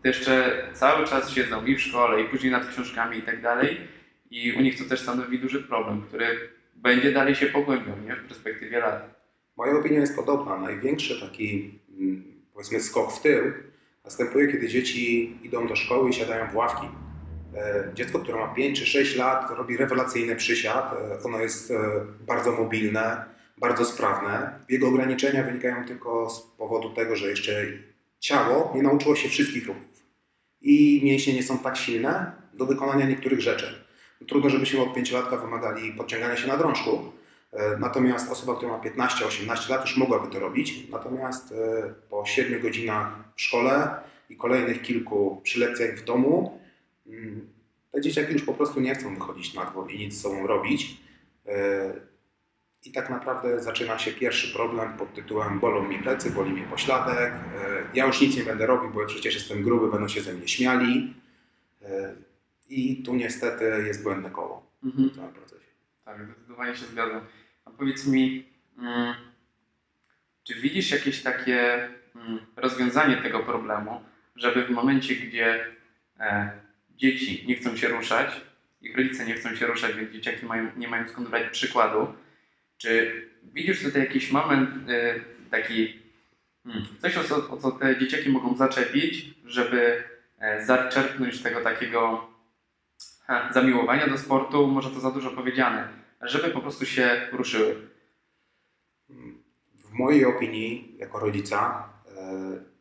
to 0.01 0.07
jeszcze 0.07 0.67
cały 0.73 1.07
czas 1.07 1.29
siedzą 1.29 1.65
i 1.65 1.75
w 1.75 1.81
szkole, 1.81 2.21
i 2.21 2.25
później 2.25 2.51
nad 2.51 2.67
książkami 2.67 3.17
i 3.17 3.21
tak 3.21 3.41
dalej. 3.41 3.87
I 4.33 4.53
u 4.53 4.61
nich 4.61 4.77
to 4.77 4.89
też 4.89 5.01
stanowi 5.01 5.39
duży 5.39 5.63
problem, 5.63 6.01
który 6.01 6.25
będzie 6.75 7.11
dalej 7.11 7.35
się 7.35 7.45
pogłębiał 7.45 7.95
nie? 8.05 8.15
w 8.15 8.27
perspektywie 8.27 8.79
lat. 8.79 9.23
Moja 9.57 9.73
opinia 9.73 9.99
jest 9.99 10.15
podobna. 10.15 10.57
Największy 10.57 11.21
taki, 11.21 11.79
mm, 11.99 12.23
powiedzmy, 12.53 12.79
skok 12.79 13.13
w 13.13 13.21
tył 13.21 13.43
następuje, 14.05 14.47
kiedy 14.47 14.67
dzieci 14.67 15.37
idą 15.43 15.67
do 15.67 15.75
szkoły 15.75 16.09
i 16.09 16.13
siadają 16.13 16.47
w 16.47 16.55
ławki. 16.55 16.87
E, 17.55 17.91
dziecko, 17.93 18.19
które 18.19 18.39
ma 18.39 18.47
5 18.47 18.79
czy 18.79 18.85
6 18.85 19.15
lat, 19.15 19.49
robi 19.57 19.77
rewelacyjny 19.77 20.35
przysiad. 20.35 20.93
E, 20.93 21.23
ono 21.23 21.39
jest 21.39 21.71
e, 21.71 21.75
bardzo 22.27 22.51
mobilne, 22.51 23.25
bardzo 23.57 23.85
sprawne. 23.85 24.59
Jego 24.69 24.87
ograniczenia 24.87 25.43
wynikają 25.43 25.85
tylko 25.85 26.29
z 26.29 26.41
powodu 26.41 26.89
tego, 26.89 27.15
że 27.15 27.29
jeszcze 27.29 27.65
ciało 28.19 28.71
nie 28.75 28.83
nauczyło 28.83 29.15
się 29.15 29.29
wszystkich 29.29 29.67
ruchów. 29.67 30.03
I 30.61 31.01
mięśnie 31.03 31.33
nie 31.33 31.43
są 31.43 31.59
tak 31.59 31.77
silne 31.77 32.31
do 32.53 32.65
wykonania 32.65 33.05
niektórych 33.05 33.41
rzeczy. 33.41 33.82
Trudno, 34.27 34.49
żebyśmy 34.49 34.81
od 34.81 34.89
5-latka 34.89 35.41
wymagali 35.41 35.93
podciągania 35.93 36.37
się 36.37 36.47
na 36.47 36.57
drążku, 36.57 37.11
Natomiast 37.79 38.31
osoba, 38.31 38.55
która 38.55 38.71
ma 38.71 39.07
15-18 39.07 39.69
lat, 39.69 39.81
już 39.81 39.97
mogłaby 39.97 40.31
to 40.31 40.39
robić. 40.39 40.89
Natomiast 40.89 41.53
po 42.09 42.25
7 42.25 42.61
godzinach 42.61 43.13
w 43.35 43.41
szkole 43.41 43.95
i 44.29 44.37
kolejnych 44.37 44.81
kilku 44.81 45.41
przy 45.43 45.59
lekcjach 45.59 45.95
w 45.95 46.03
domu, 46.03 46.59
Mm, 47.07 47.47
te 47.91 48.01
dzieciaki 48.01 48.33
już 48.33 48.43
po 48.43 48.53
prostu 48.53 48.79
nie 48.79 48.95
chcą 48.95 49.15
wychodzić 49.15 49.53
na 49.53 49.65
dwór 49.65 49.91
i 49.91 49.99
nic 49.99 50.13
z 50.13 50.21
sobą 50.21 50.47
robić. 50.47 50.97
E, 51.45 51.93
I 52.85 52.91
tak 52.91 53.09
naprawdę 53.09 53.63
zaczyna 53.63 53.99
się 53.99 54.11
pierwszy 54.11 54.53
problem 54.53 54.97
pod 54.97 55.13
tytułem 55.13 55.59
bolą 55.59 55.87
mi 55.87 55.99
plecy, 55.99 56.31
boli 56.31 56.51
mnie 56.51 56.63
pośladek, 56.63 57.33
e, 57.33 57.83
ja 57.93 58.05
już 58.05 58.21
nic 58.21 58.37
nie 58.37 58.43
będę 58.43 58.65
robił, 58.65 58.89
bo 58.89 59.05
przecież 59.05 59.35
jestem 59.35 59.63
gruby, 59.63 59.91
będą 59.91 60.07
się 60.07 60.21
ze 60.21 60.33
mnie 60.33 60.47
śmiali. 60.47 61.13
E, 62.71 62.73
I 62.73 63.03
tu 63.03 63.15
niestety 63.15 63.63
jest 63.87 64.03
błędne 64.03 64.29
koło 64.29 64.71
mhm. 64.83 65.09
w 65.09 65.15
całym 65.15 65.33
procesie. 65.33 65.71
Tak, 66.05 66.25
zdecydowanie 66.25 66.75
się 66.75 66.85
zgadzam. 66.85 67.21
A 67.65 67.71
powiedz 67.71 68.07
mi, 68.07 68.45
mm, 68.77 69.13
czy 70.43 70.55
widzisz 70.55 70.91
jakieś 70.91 71.23
takie 71.23 71.89
mm, 72.15 72.39
rozwiązanie 72.55 73.17
tego 73.17 73.39
problemu, 73.39 74.01
żeby 74.35 74.65
w 74.65 74.69
momencie, 74.69 75.15
gdzie 75.15 75.65
dzieci 76.89 77.43
nie 77.47 77.55
chcą 77.55 77.77
się 77.77 77.87
ruszać, 77.87 78.41
ich 78.83 78.97
rodzice 78.97 79.25
nie 79.25 79.33
chcą 79.33 79.55
się 79.55 79.67
ruszać, 79.67 79.95
więc 79.95 80.11
dzieciaki 80.11 80.45
mają, 80.45 80.71
nie 80.77 80.87
mają 80.87 81.07
skąd 81.07 81.29
brać 81.29 81.49
przykładu. 81.51 82.13
Czy 82.77 83.21
widzisz 83.43 83.83
tutaj 83.83 84.01
jakiś 84.01 84.31
moment 84.31 84.89
y, 84.89 85.23
taki, 85.51 85.99
hmm, 86.63 86.85
coś 87.01 87.17
o 87.17 87.23
co, 87.23 87.49
o 87.49 87.57
co 87.57 87.71
te 87.71 87.99
dzieciaki 87.99 88.29
mogą 88.29 88.55
zaczepić, 88.55 89.25
żeby 89.45 90.03
e, 90.39 90.65
zaczerpnąć 90.65 91.41
tego 91.41 91.61
takiego 91.61 92.27
zamiłowania 93.51 94.07
do 94.07 94.17
sportu, 94.17 94.67
może 94.67 94.89
to 94.89 94.99
za 94.99 95.11
dużo 95.11 95.31
powiedziane, 95.31 95.87
żeby 96.21 96.49
po 96.49 96.61
prostu 96.61 96.85
się 96.85 97.27
ruszyły? 97.31 97.75
W 99.75 99.91
mojej 99.91 100.25
opinii, 100.25 100.95
jako 100.97 101.19
rodzica, 101.19 101.89
e, 102.17 102.73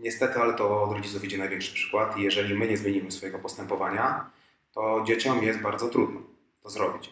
Niestety, 0.00 0.38
ale 0.38 0.54
to 0.54 0.82
od 0.82 0.92
rodziców 0.92 1.24
idzie 1.24 1.38
największy 1.38 1.74
przykład 1.74 2.18
i 2.18 2.22
jeżeli 2.22 2.54
my 2.54 2.68
nie 2.68 2.76
zmienimy 2.76 3.10
swojego 3.10 3.38
postępowania, 3.38 4.30
to 4.72 5.04
dzieciom 5.06 5.42
jest 5.42 5.60
bardzo 5.60 5.88
trudno 5.88 6.20
to 6.62 6.70
zrobić. 6.70 7.10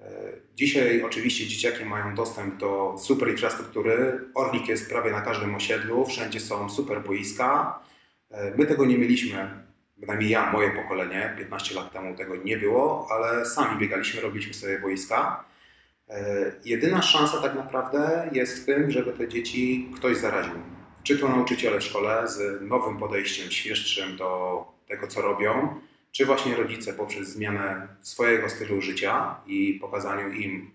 E, 0.00 0.32
dzisiaj 0.54 1.02
oczywiście 1.02 1.46
dzieciaki 1.46 1.84
mają 1.84 2.14
dostęp 2.14 2.56
do 2.56 2.96
super 2.98 3.30
infrastruktury. 3.30 4.20
Orlik 4.34 4.68
jest 4.68 4.90
prawie 4.90 5.10
na 5.10 5.20
każdym 5.20 5.54
osiedlu, 5.54 6.06
wszędzie 6.06 6.40
są 6.40 6.70
super 6.70 7.02
boiska. 7.02 7.78
E, 8.30 8.54
my 8.56 8.66
tego 8.66 8.84
nie 8.84 8.98
mieliśmy, 8.98 9.64
bynajmniej 10.06 10.30
ja, 10.30 10.52
moje 10.52 10.70
pokolenie, 10.70 11.34
15 11.38 11.74
lat 11.74 11.92
temu 11.92 12.16
tego 12.16 12.36
nie 12.36 12.56
było, 12.56 13.08
ale 13.10 13.46
sami 13.46 13.78
biegaliśmy, 13.80 14.20
robiliśmy 14.20 14.54
sobie 14.54 14.78
boiska. 14.78 15.44
E, 16.08 16.52
jedyna 16.64 17.02
szansa 17.02 17.42
tak 17.42 17.54
naprawdę 17.54 18.28
jest 18.32 18.62
w 18.62 18.66
tym, 18.66 18.90
żeby 18.90 19.12
te 19.12 19.28
dzieci 19.28 19.90
ktoś 19.96 20.16
zaraził 20.16 20.74
czy 21.04 21.18
to 21.18 21.28
nauczyciele 21.28 21.80
w 21.80 21.84
szkole 21.84 22.28
z 22.28 22.62
nowym 22.62 22.98
podejściem, 22.98 23.50
świeższym 23.50 24.16
do 24.16 24.64
tego, 24.88 25.06
co 25.06 25.22
robią, 25.22 25.80
czy 26.12 26.26
właśnie 26.26 26.56
rodzice 26.56 26.92
poprzez 26.92 27.28
zmianę 27.28 27.88
swojego 28.00 28.48
stylu 28.48 28.82
życia 28.82 29.40
i 29.46 29.74
pokazaniu 29.80 30.32
im, 30.32 30.70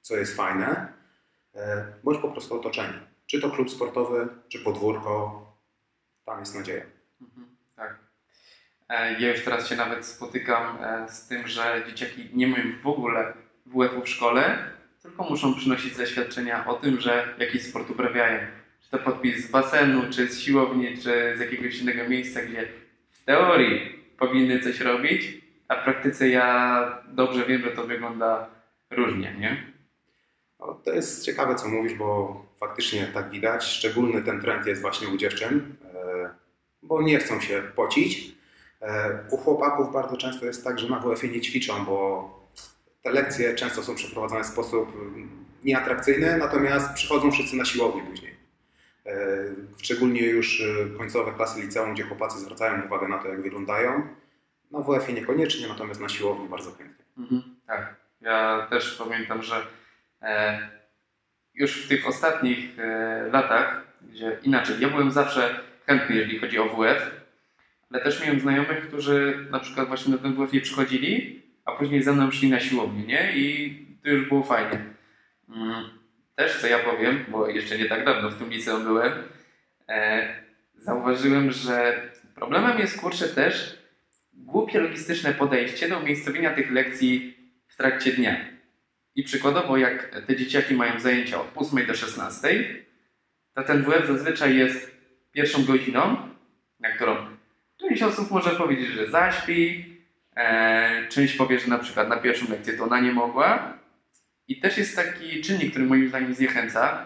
co 0.00 0.16
jest 0.16 0.36
fajne, 0.36 0.92
e, 1.54 1.86
bądź 2.04 2.18
po 2.18 2.28
prostu 2.28 2.60
otoczenie. 2.60 3.00
Czy 3.26 3.40
to 3.40 3.50
klub 3.50 3.70
sportowy, 3.70 4.28
czy 4.48 4.58
podwórko, 4.58 5.42
tam 6.24 6.40
jest 6.40 6.54
nadzieja. 6.54 6.84
Mhm, 7.20 7.55
ja 9.18 9.30
już 9.30 9.44
teraz 9.44 9.68
się 9.68 9.76
nawet 9.76 10.06
spotykam 10.06 10.78
e, 10.80 11.08
z 11.08 11.28
tym, 11.28 11.48
że 11.48 11.82
dzieciaki 11.86 12.28
nie 12.34 12.46
mają 12.46 12.64
w 12.82 12.86
ogóle 12.86 13.32
WF-u 13.66 14.02
w 14.02 14.08
szkole, 14.08 14.58
tylko 15.02 15.24
muszą 15.24 15.54
przynosić 15.54 15.96
zaświadczenia 15.96 16.66
o 16.66 16.74
tym, 16.74 17.00
że 17.00 17.34
jakiś 17.38 17.62
sport 17.62 17.90
uprawiają 17.90 18.38
czy 18.86 18.90
to 18.90 18.98
podpis 18.98 19.46
z 19.46 19.50
basenu, 19.50 20.02
czy 20.10 20.28
z 20.28 20.40
siłowni, 20.40 20.98
czy 20.98 21.36
z 21.36 21.40
jakiegoś 21.40 21.78
innego 21.78 22.08
miejsca, 22.08 22.42
gdzie 22.42 22.68
w 23.10 23.24
teorii 23.24 24.02
powinny 24.18 24.60
coś 24.60 24.80
robić, 24.80 25.22
a 25.68 25.76
w 25.76 25.84
praktyce 25.84 26.28
ja 26.28 27.02
dobrze 27.08 27.46
wiem, 27.46 27.62
że 27.62 27.70
to 27.70 27.84
wygląda 27.84 28.50
różnie, 28.90 29.34
nie? 29.38 29.72
No, 30.60 30.80
to 30.84 30.92
jest 30.92 31.24
ciekawe, 31.24 31.54
co 31.54 31.68
mówisz, 31.68 31.94
bo 31.94 32.42
faktycznie 32.60 33.06
tak 33.06 33.30
widać. 33.30 33.64
Szczególny 33.64 34.22
ten 34.22 34.40
trend 34.40 34.66
jest 34.66 34.80
właśnie 34.80 35.08
u 35.08 35.16
dziewczyn, 35.16 35.76
e, 35.94 36.30
bo 36.82 37.02
nie 37.02 37.18
chcą 37.18 37.40
się 37.40 37.62
pocić. 37.76 38.35
E, 38.86 39.18
u 39.30 39.36
chłopaków 39.36 39.92
bardzo 39.92 40.16
często 40.16 40.46
jest 40.46 40.64
tak, 40.64 40.78
że 40.78 40.88
na 40.88 41.00
WF-ie 41.00 41.32
nie 41.32 41.40
ćwiczą, 41.40 41.84
bo 41.84 42.30
te 43.02 43.10
lekcje 43.10 43.54
często 43.54 43.82
są 43.82 43.94
przeprowadzane 43.94 44.44
w 44.44 44.46
sposób 44.46 44.92
nieatrakcyjny, 45.64 46.36
natomiast 46.36 46.92
przychodzą 46.94 47.30
wszyscy 47.30 47.56
na 47.56 47.64
siłownię 47.64 48.02
później. 48.02 48.36
E, 49.06 49.14
szczególnie 49.82 50.26
już 50.26 50.60
e, 50.60 50.98
końcowe 50.98 51.32
klasy 51.32 51.60
liceum, 51.60 51.94
gdzie 51.94 52.02
chłopacy 52.02 52.38
zwracają 52.38 52.86
uwagę 52.86 53.08
na 53.08 53.18
to, 53.18 53.28
jak 53.28 53.42
wyglądają. 53.42 54.08
Na 54.70 54.80
WF-ie 54.80 55.20
niekoniecznie, 55.20 55.68
natomiast 55.68 56.00
na 56.00 56.08
siłowni 56.08 56.48
bardzo 56.48 56.70
chętnie. 56.72 57.04
Mhm, 57.18 57.42
tak, 57.66 57.94
ja 58.20 58.66
też 58.70 58.94
pamiętam, 58.94 59.42
że 59.42 59.66
e, 60.22 60.58
już 61.54 61.84
w 61.84 61.88
tych 61.88 62.08
ostatnich 62.08 62.76
latach, 63.32 63.82
gdzie 64.10 64.38
inaczej, 64.42 64.76
ja 64.80 64.88
byłem 64.88 65.10
zawsze 65.10 65.60
chętny, 65.86 66.16
jeżeli 66.16 66.38
chodzi 66.38 66.58
o 66.58 66.64
WF, 66.64 67.25
ale 67.90 68.02
też 68.02 68.22
miałem 68.22 68.40
znajomych, 68.40 68.88
którzy 68.88 69.46
na 69.50 69.60
przykład 69.60 69.88
właśnie 69.88 70.12
na 70.12 70.18
ten 70.18 70.34
WF 70.34 70.52
nie 70.52 70.60
przychodzili, 70.60 71.42
a 71.64 71.72
później 71.72 72.02
ze 72.02 72.12
mną 72.12 72.30
szli 72.30 72.50
na 72.50 72.60
siłownię, 72.60 73.06
nie? 73.06 73.32
I 73.36 73.74
to 74.02 74.10
już 74.10 74.28
było 74.28 74.42
fajnie. 74.42 74.84
Mm 75.48 75.96
też, 76.36 76.60
co 76.60 76.66
ja 76.66 76.78
powiem, 76.78 77.24
bo 77.28 77.48
jeszcze 77.48 77.78
nie 77.78 77.84
tak 77.84 78.04
dawno 78.04 78.30
w 78.30 78.38
tym 78.38 78.50
liceum 78.50 78.84
byłem, 78.84 79.12
e, 79.88 80.28
zauważyłem, 80.74 81.50
że 81.52 82.02
problemem 82.34 82.78
jest 82.78 83.00
kurczę 83.00 83.28
też 83.28 83.78
głupie 84.32 84.80
logistyczne 84.80 85.34
podejście 85.34 85.88
do 85.88 85.98
umiejscowienia 85.98 86.54
tych 86.54 86.70
lekcji 86.70 87.36
w 87.68 87.76
trakcie 87.76 88.12
dnia. 88.12 88.36
I 89.14 89.22
przykładowo, 89.22 89.76
jak 89.76 90.22
te 90.26 90.36
dzieciaki 90.36 90.74
mają 90.74 91.00
zajęcia 91.00 91.40
od 91.40 91.46
8 91.54 91.86
do 91.86 91.94
16, 91.94 92.64
to 93.54 93.62
ten 93.62 93.82
WF 93.82 94.06
zazwyczaj 94.06 94.56
jest 94.56 94.96
pierwszą 95.32 95.64
godziną, 95.64 96.16
na 96.80 96.92
którą 96.92 97.16
część 97.98 98.02
osób 98.02 98.30
może 98.30 98.50
powiedzieć, 98.50 98.88
że 98.88 99.10
zaśpi, 99.10 99.84
e, 100.36 101.08
część 101.08 101.36
powie, 101.36 101.58
że 101.58 101.68
na 101.68 101.78
przykład 101.78 102.08
na 102.08 102.16
pierwszą 102.16 102.50
lekcję 102.50 102.72
to 102.72 102.84
ona 102.84 103.00
nie 103.00 103.12
mogła, 103.12 103.78
i 104.48 104.60
też 104.60 104.78
jest 104.78 104.96
taki 104.96 105.40
czynnik, 105.40 105.70
który 105.70 105.84
moim 105.84 106.08
zdaniem 106.08 106.34
zniechęca, 106.34 107.04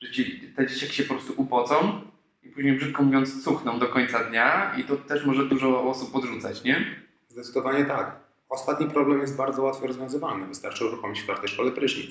że 0.00 0.10
ci, 0.10 0.40
te 0.56 0.66
dzieciaki 0.66 0.92
się 0.92 1.02
po 1.02 1.14
prostu 1.14 1.34
upocą 1.36 2.00
i 2.42 2.48
później 2.48 2.76
brzydko 2.76 3.02
mówiąc 3.02 3.44
cuchną 3.44 3.78
do 3.78 3.88
końca 3.88 4.24
dnia 4.24 4.74
i 4.76 4.84
to 4.84 4.96
też 4.96 5.26
może 5.26 5.46
dużo 5.46 5.90
osób 5.90 6.12
podrzucać, 6.12 6.64
nie? 6.64 6.84
Zdecydowanie 7.28 7.84
tak. 7.84 8.16
Ostatni 8.48 8.90
problem 8.90 9.20
jest 9.20 9.36
bardzo 9.36 9.62
łatwo 9.62 9.86
rozwiązywalny. 9.86 10.46
Wystarczy 10.46 10.84
uruchomić 10.84 11.20
w 11.20 11.22
czwartej 11.22 11.48
szkole 11.48 11.70
prysznic. 11.70 12.10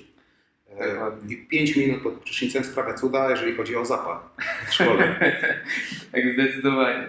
E, 0.79 1.11
I 1.29 1.37
5 1.37 1.75
minut 1.75 2.03
pod 2.03 2.13
prysznicem 2.13 2.63
sprawia 2.63 2.93
cuda, 2.93 3.29
jeżeli 3.29 3.55
chodzi 3.55 3.75
o 3.75 3.85
zapach 3.85 4.19
w 4.69 4.73
szkole. 4.73 5.19
tak, 6.11 6.33
zdecydowanie. 6.33 7.07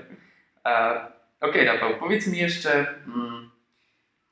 Okej, 1.40 1.62
okay, 1.62 1.64
Rafał, 1.64 1.94
powiedz 2.00 2.26
mi 2.26 2.38
jeszcze, 2.38 2.94
mm, 3.06 3.50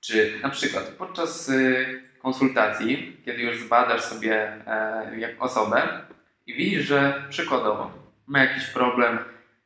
czy 0.01 0.39
na 0.43 0.49
przykład 0.49 0.85
podczas 0.85 1.49
y, 1.49 2.03
konsultacji, 2.23 3.17
kiedy 3.25 3.43
już 3.43 3.61
zbadasz 3.61 4.03
sobie 4.03 4.35
e, 4.67 5.37
osobę 5.39 6.01
i 6.47 6.55
widzisz, 6.55 6.85
że 6.85 7.25
przykładowo 7.31 7.91
ma 8.27 8.39
jakiś 8.45 8.67
problem 8.67 9.19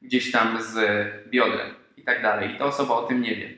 gdzieś 0.02 0.32
tam 0.32 0.62
z 0.62 0.76
biodrem 1.28 1.74
i 1.96 2.02
tak 2.02 2.22
dalej, 2.22 2.54
i 2.54 2.58
ta 2.58 2.64
osoba 2.64 2.94
o 2.94 3.02
tym 3.02 3.22
nie 3.22 3.36
wie, 3.36 3.48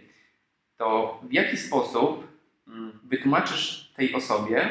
to 0.77 1.21
w 1.23 1.33
jaki 1.33 1.57
sposób 1.57 2.29
mm, 2.69 3.01
wytłumaczysz 3.05 3.93
tej 3.97 4.15
osobie, 4.15 4.69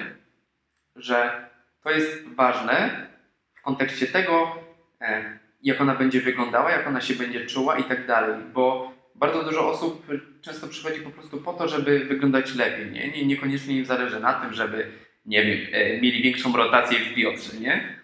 że 0.96 1.50
to 1.84 1.92
jest 1.92 2.28
ważne 2.28 3.08
w 3.54 3.62
kontekście 3.62 4.08
tego, 4.08 4.56
e, 5.02 5.40
jak 5.64 5.82
ona 5.82 5.96
będzie 5.96 6.22
wyglądała, 6.22 6.72
jak 6.72 6.88
ona 6.88 7.02
się 7.02 7.16
będzie 7.16 7.46
czuła 7.46 7.78
i 7.78 7.84
tak 7.84 8.08
dalej, 8.08 8.36
bo 8.54 8.94
bardzo 9.16 9.44
dużo 9.44 9.70
osób 9.70 10.06
często 10.42 10.68
przychodzi 10.68 11.02
po 11.02 11.10
prostu 11.10 11.38
po 11.38 11.54
to, 11.54 11.68
żeby 11.68 12.00
wyglądać 12.00 12.56
lepiej, 12.56 12.92
nie? 12.92 13.12
nie 13.12 13.26
niekoniecznie 13.26 13.78
im 13.78 13.86
zależy 13.86 14.20
na 14.20 14.34
tym, 14.34 14.54
żeby, 14.54 14.92
nie 15.26 15.46
wiem, 15.46 15.68
e, 15.72 16.02
mieli 16.02 16.24
większą 16.24 16.58
rotację 16.58 17.00
w 17.00 17.16
biodrze, 17.16 17.58
nie? 17.60 18.02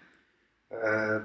E, 0.70 1.20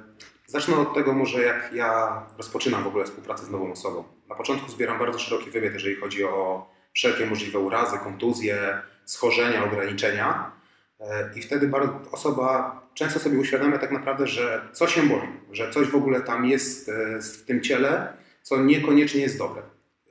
zacznę 0.46 0.76
od 0.76 0.94
tego 0.94 1.14
może, 1.14 1.42
jak 1.42 1.74
ja 1.74 2.24
rozpoczynam 2.38 2.84
w 2.84 2.88
ogóle 2.88 3.06
współpracę 3.06 3.46
z 3.46 3.50
nową 3.50 3.72
osobą. 3.72 4.04
Na 4.30 4.36
początku 4.36 4.72
zbieram 4.72 5.00
bardzo 5.00 5.20
szeroki 5.20 5.52
wywiad, 5.52 5.74
jeżeli 5.74 5.96
chodzi 5.96 6.24
o 6.24 6.70
wszelkie 6.94 7.26
możliwe 7.26 7.60
urazy, 7.60 7.98
kontuzje, 7.98 8.82
schorzenia, 9.06 9.64
ograniczenia. 9.64 10.52
E, 11.00 11.30
I 11.36 11.42
wtedy 11.42 11.72
osoba 12.12 12.83
często 12.94 13.20
sobie 13.20 13.40
uświadamia 13.40 13.78
tak 13.78 13.92
naprawdę, 13.92 14.28
że 14.28 14.62
coś 14.74 14.94
się 14.94 15.04
boli, 15.04 15.28
że 15.52 15.72
coś 15.72 15.88
w 15.88 15.96
ogóle 15.96 16.22
tam 16.22 16.46
jest 16.46 16.92
w 17.22 17.46
tym 17.46 17.62
ciele, 17.62 18.14
co 18.42 18.64
niekoniecznie 18.64 19.22
jest 19.22 19.38
dobre. 19.38 19.62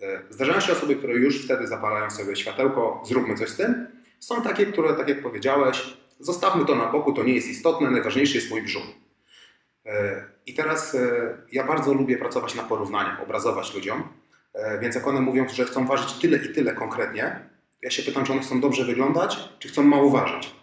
E, 0.02 0.22
zdarzają 0.30 0.60
się 0.60 0.72
osoby, 0.72 0.96
które 0.96 1.14
już 1.14 1.44
wtedy 1.44 1.66
zapalają 1.66 2.10
sobie 2.10 2.36
światełko, 2.36 3.02
zróbmy 3.04 3.34
coś 3.34 3.48
z 3.48 3.56
tym. 3.56 3.86
Są 4.20 4.42
takie, 4.42 4.66
które, 4.66 4.94
tak 4.94 5.08
jak 5.08 5.22
powiedziałeś, 5.22 5.96
zostawmy 6.20 6.64
to 6.64 6.74
na 6.74 6.92
boku, 6.92 7.12
to 7.12 7.22
nie 7.22 7.34
jest 7.34 7.48
istotne, 7.48 7.90
najważniejszy 7.90 8.34
jest 8.34 8.50
mój 8.50 8.62
brzuch. 8.62 8.86
E, 9.86 10.24
I 10.46 10.54
teraz 10.54 10.94
e, 10.94 10.98
ja 11.52 11.64
bardzo 11.64 11.94
lubię 11.94 12.18
pracować 12.18 12.54
na 12.54 12.62
porównaniach, 12.62 13.22
obrazować 13.22 13.74
ludziom, 13.74 14.08
więc 14.80 14.94
jak 14.94 15.06
one 15.06 15.20
mówią, 15.20 15.48
że 15.48 15.64
chcą 15.64 15.86
ważyć 15.86 16.12
tyle 16.12 16.38
i 16.38 16.54
tyle 16.54 16.72
konkretnie, 16.72 17.40
ja 17.82 17.90
się 17.90 18.02
pytam, 18.02 18.24
czy 18.24 18.32
one 18.32 18.42
chcą 18.42 18.60
dobrze 18.60 18.84
wyglądać, 18.84 19.38
czy 19.58 19.68
chcą 19.68 19.82
mało 19.82 20.10
ważyć. 20.10 20.54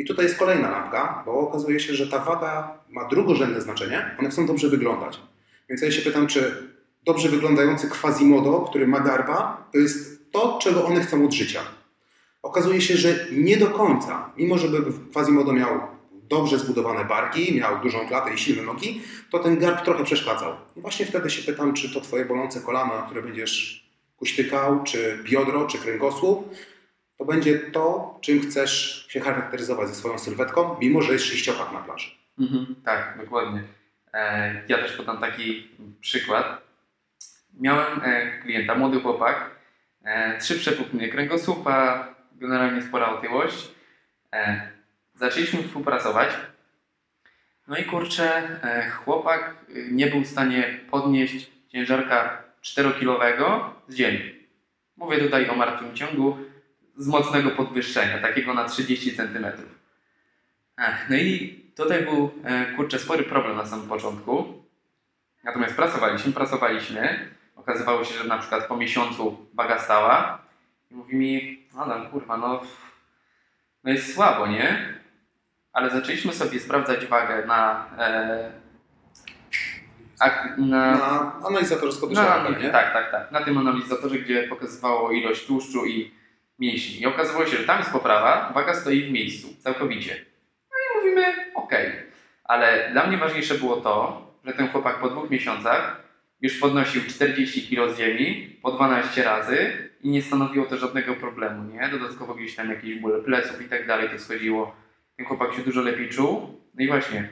I 0.00 0.04
tutaj 0.04 0.24
jest 0.24 0.38
kolejna 0.38 0.70
lampka, 0.70 1.22
bo 1.26 1.40
okazuje 1.40 1.80
się, 1.80 1.94
że 1.94 2.06
ta 2.06 2.18
waga 2.18 2.78
ma 2.88 3.08
drugorzędne 3.08 3.60
znaczenie, 3.60 4.16
one 4.18 4.30
chcą 4.30 4.46
dobrze 4.46 4.68
wyglądać. 4.68 5.20
Więc 5.68 5.82
ja 5.82 5.90
się 5.90 6.02
pytam, 6.02 6.26
czy 6.26 6.68
dobrze 7.04 7.28
wyglądający 7.28 7.88
Quasimodo, 7.88 8.60
który 8.60 8.86
ma 8.86 9.00
garba, 9.00 9.68
to 9.72 9.78
jest 9.78 10.32
to, 10.32 10.58
czego 10.62 10.84
one 10.84 11.00
chcą 11.00 11.24
od 11.24 11.32
życia. 11.32 11.60
Okazuje 12.42 12.80
się, 12.80 12.96
że 12.96 13.26
nie 13.32 13.56
do 13.56 13.66
końca. 13.66 14.32
Mimo, 14.36 14.58
żeby 14.58 14.92
Quasimodo 15.12 15.52
miał 15.52 15.80
dobrze 16.12 16.58
zbudowane 16.58 17.04
barki, 17.04 17.54
miał 17.54 17.82
dużą 17.82 18.08
klatę 18.08 18.34
i 18.34 18.38
silne 18.38 18.62
nogi, 18.62 19.02
to 19.30 19.38
ten 19.38 19.58
garb 19.58 19.84
trochę 19.84 20.04
przeszkadzał. 20.04 20.52
I 20.76 20.80
właśnie 20.80 21.06
wtedy 21.06 21.30
się 21.30 21.52
pytam, 21.52 21.72
czy 21.72 21.94
to 21.94 22.00
twoje 22.00 22.24
bolące 22.24 22.60
kolano, 22.60 22.96
na 22.96 23.02
które 23.02 23.22
będziesz 23.22 23.84
kuśtykał, 24.16 24.82
czy 24.84 25.18
biodro, 25.24 25.66
czy 25.66 25.78
kręgosłup, 25.78 26.54
to 27.20 27.24
będzie 27.24 27.58
to, 27.58 28.18
czym 28.20 28.40
chcesz 28.40 29.06
się 29.08 29.20
charakteryzować 29.20 29.88
ze 29.88 29.94
swoją 29.94 30.18
sylwetką, 30.18 30.76
mimo 30.80 31.02
że 31.02 31.12
jest 31.12 31.24
sześciopak 31.24 31.72
na 31.72 31.78
plaży. 31.78 32.10
Mhm, 32.38 32.74
tak, 32.84 33.18
dokładnie. 33.24 33.62
E, 34.12 34.62
ja 34.68 34.78
też 34.78 34.92
podam 34.92 35.18
taki 35.18 35.68
przykład. 36.00 36.62
Miałem 37.60 38.00
e, 38.04 38.38
klienta, 38.42 38.74
młody 38.74 39.00
chłopak, 39.00 39.50
e, 40.04 40.38
trzy 40.38 40.58
przepukny 40.58 41.08
kręgosłupa, 41.08 42.08
generalnie 42.32 42.82
spora 42.82 43.08
otyłość. 43.08 43.68
E, 44.32 44.70
zaczęliśmy 45.14 45.62
współpracować. 45.62 46.28
No 47.68 47.76
i 47.76 47.84
kurczę, 47.84 48.60
chłopak 48.92 49.54
nie 49.90 50.06
był 50.06 50.20
w 50.20 50.26
stanie 50.26 50.80
podnieść 50.90 51.50
ciężarka 51.68 52.42
4-kilowego 52.62 53.70
z 53.88 53.94
ziemi. 53.94 54.34
Mówię 54.96 55.18
tutaj 55.18 55.48
o 55.48 55.54
martwym 55.54 55.94
ciągu 55.94 56.49
z 57.00 57.06
mocnego 57.06 57.50
podwyższenia, 57.50 58.18
takiego 58.18 58.54
na 58.54 58.64
30 58.64 59.16
cm. 59.16 59.46
No 61.10 61.16
i 61.16 61.60
tutaj 61.76 62.04
był 62.04 62.30
kurczę 62.76 62.98
spory 62.98 63.24
problem 63.24 63.56
na 63.56 63.66
samym 63.66 63.88
początku. 63.88 64.64
Natomiast 65.44 65.76
pracowaliśmy, 65.76 66.32
pracowaliśmy. 66.32 67.30
Okazywało 67.56 68.04
się, 68.04 68.14
że 68.14 68.24
na 68.24 68.38
przykład 68.38 68.66
po 68.66 68.76
miesiącu 68.76 69.46
waga 69.54 69.78
stała 69.78 70.38
i 70.90 70.94
mówi 70.94 71.16
mi, 71.16 71.66
Adam, 71.78 72.10
kurwa, 72.10 72.36
no, 72.36 72.62
no 73.84 73.92
jest 73.92 74.14
słabo, 74.14 74.46
nie? 74.46 74.94
Ale 75.72 75.90
zaczęliśmy 75.90 76.32
sobie 76.32 76.60
sprawdzać 76.60 77.06
wagę 77.06 77.46
na, 77.46 77.86
e, 77.98 78.52
na, 80.58 80.96
na 80.96 81.40
analizatorze 81.48 82.06
na, 82.10 82.48
nie? 82.48 82.70
Tak, 82.70 82.92
tak, 82.92 83.10
tak. 83.10 83.32
Na 83.32 83.40
tym 83.40 83.58
analizatorze, 83.58 84.18
gdzie 84.18 84.42
pokazywało 84.48 85.10
ilość 85.10 85.46
tłuszczu 85.46 85.86
i 85.86 86.19
mięśni. 86.60 87.00
I 87.00 87.06
okazywało 87.06 87.46
się, 87.46 87.56
że 87.56 87.64
tam 87.64 87.78
jest 87.78 87.92
poprawa, 87.92 88.52
waga 88.54 88.74
stoi 88.74 89.02
w 89.02 89.12
miejscu, 89.12 89.48
całkowicie. 89.58 90.16
No 90.70 90.76
i 90.76 90.98
mówimy, 90.98 91.34
okej. 91.54 91.86
Okay. 91.86 92.02
Ale 92.44 92.90
dla 92.92 93.06
mnie 93.06 93.16
ważniejsze 93.16 93.54
było 93.54 93.76
to, 93.76 94.26
że 94.44 94.52
ten 94.52 94.68
chłopak 94.68 95.00
po 95.00 95.08
dwóch 95.08 95.30
miesiącach 95.30 96.02
już 96.40 96.58
podnosił 96.58 97.02
40 97.08 97.68
kg 97.68 97.94
z 97.94 97.98
ziemi 97.98 98.56
po 98.62 98.72
12 98.72 99.22
razy 99.22 99.88
i 100.02 100.10
nie 100.10 100.22
stanowiło 100.22 100.66
to 100.66 100.76
żadnego 100.76 101.14
problemu, 101.14 101.72
nie? 101.72 101.88
Dodatkowo 101.88 102.34
gdzieś 102.34 102.54
tam 102.54 102.70
jakieś 102.70 102.94
bóle 102.94 103.22
pleców 103.22 103.62
i 103.62 103.68
tak 103.68 103.86
dalej 103.86 104.08
to 104.08 104.18
schodziło. 104.18 104.76
Ten 105.16 105.26
chłopak 105.26 105.54
się 105.54 105.62
dużo 105.62 105.82
lepiej 105.82 106.08
czuł. 106.08 106.60
No 106.74 106.84
i 106.84 106.88
właśnie, 106.88 107.28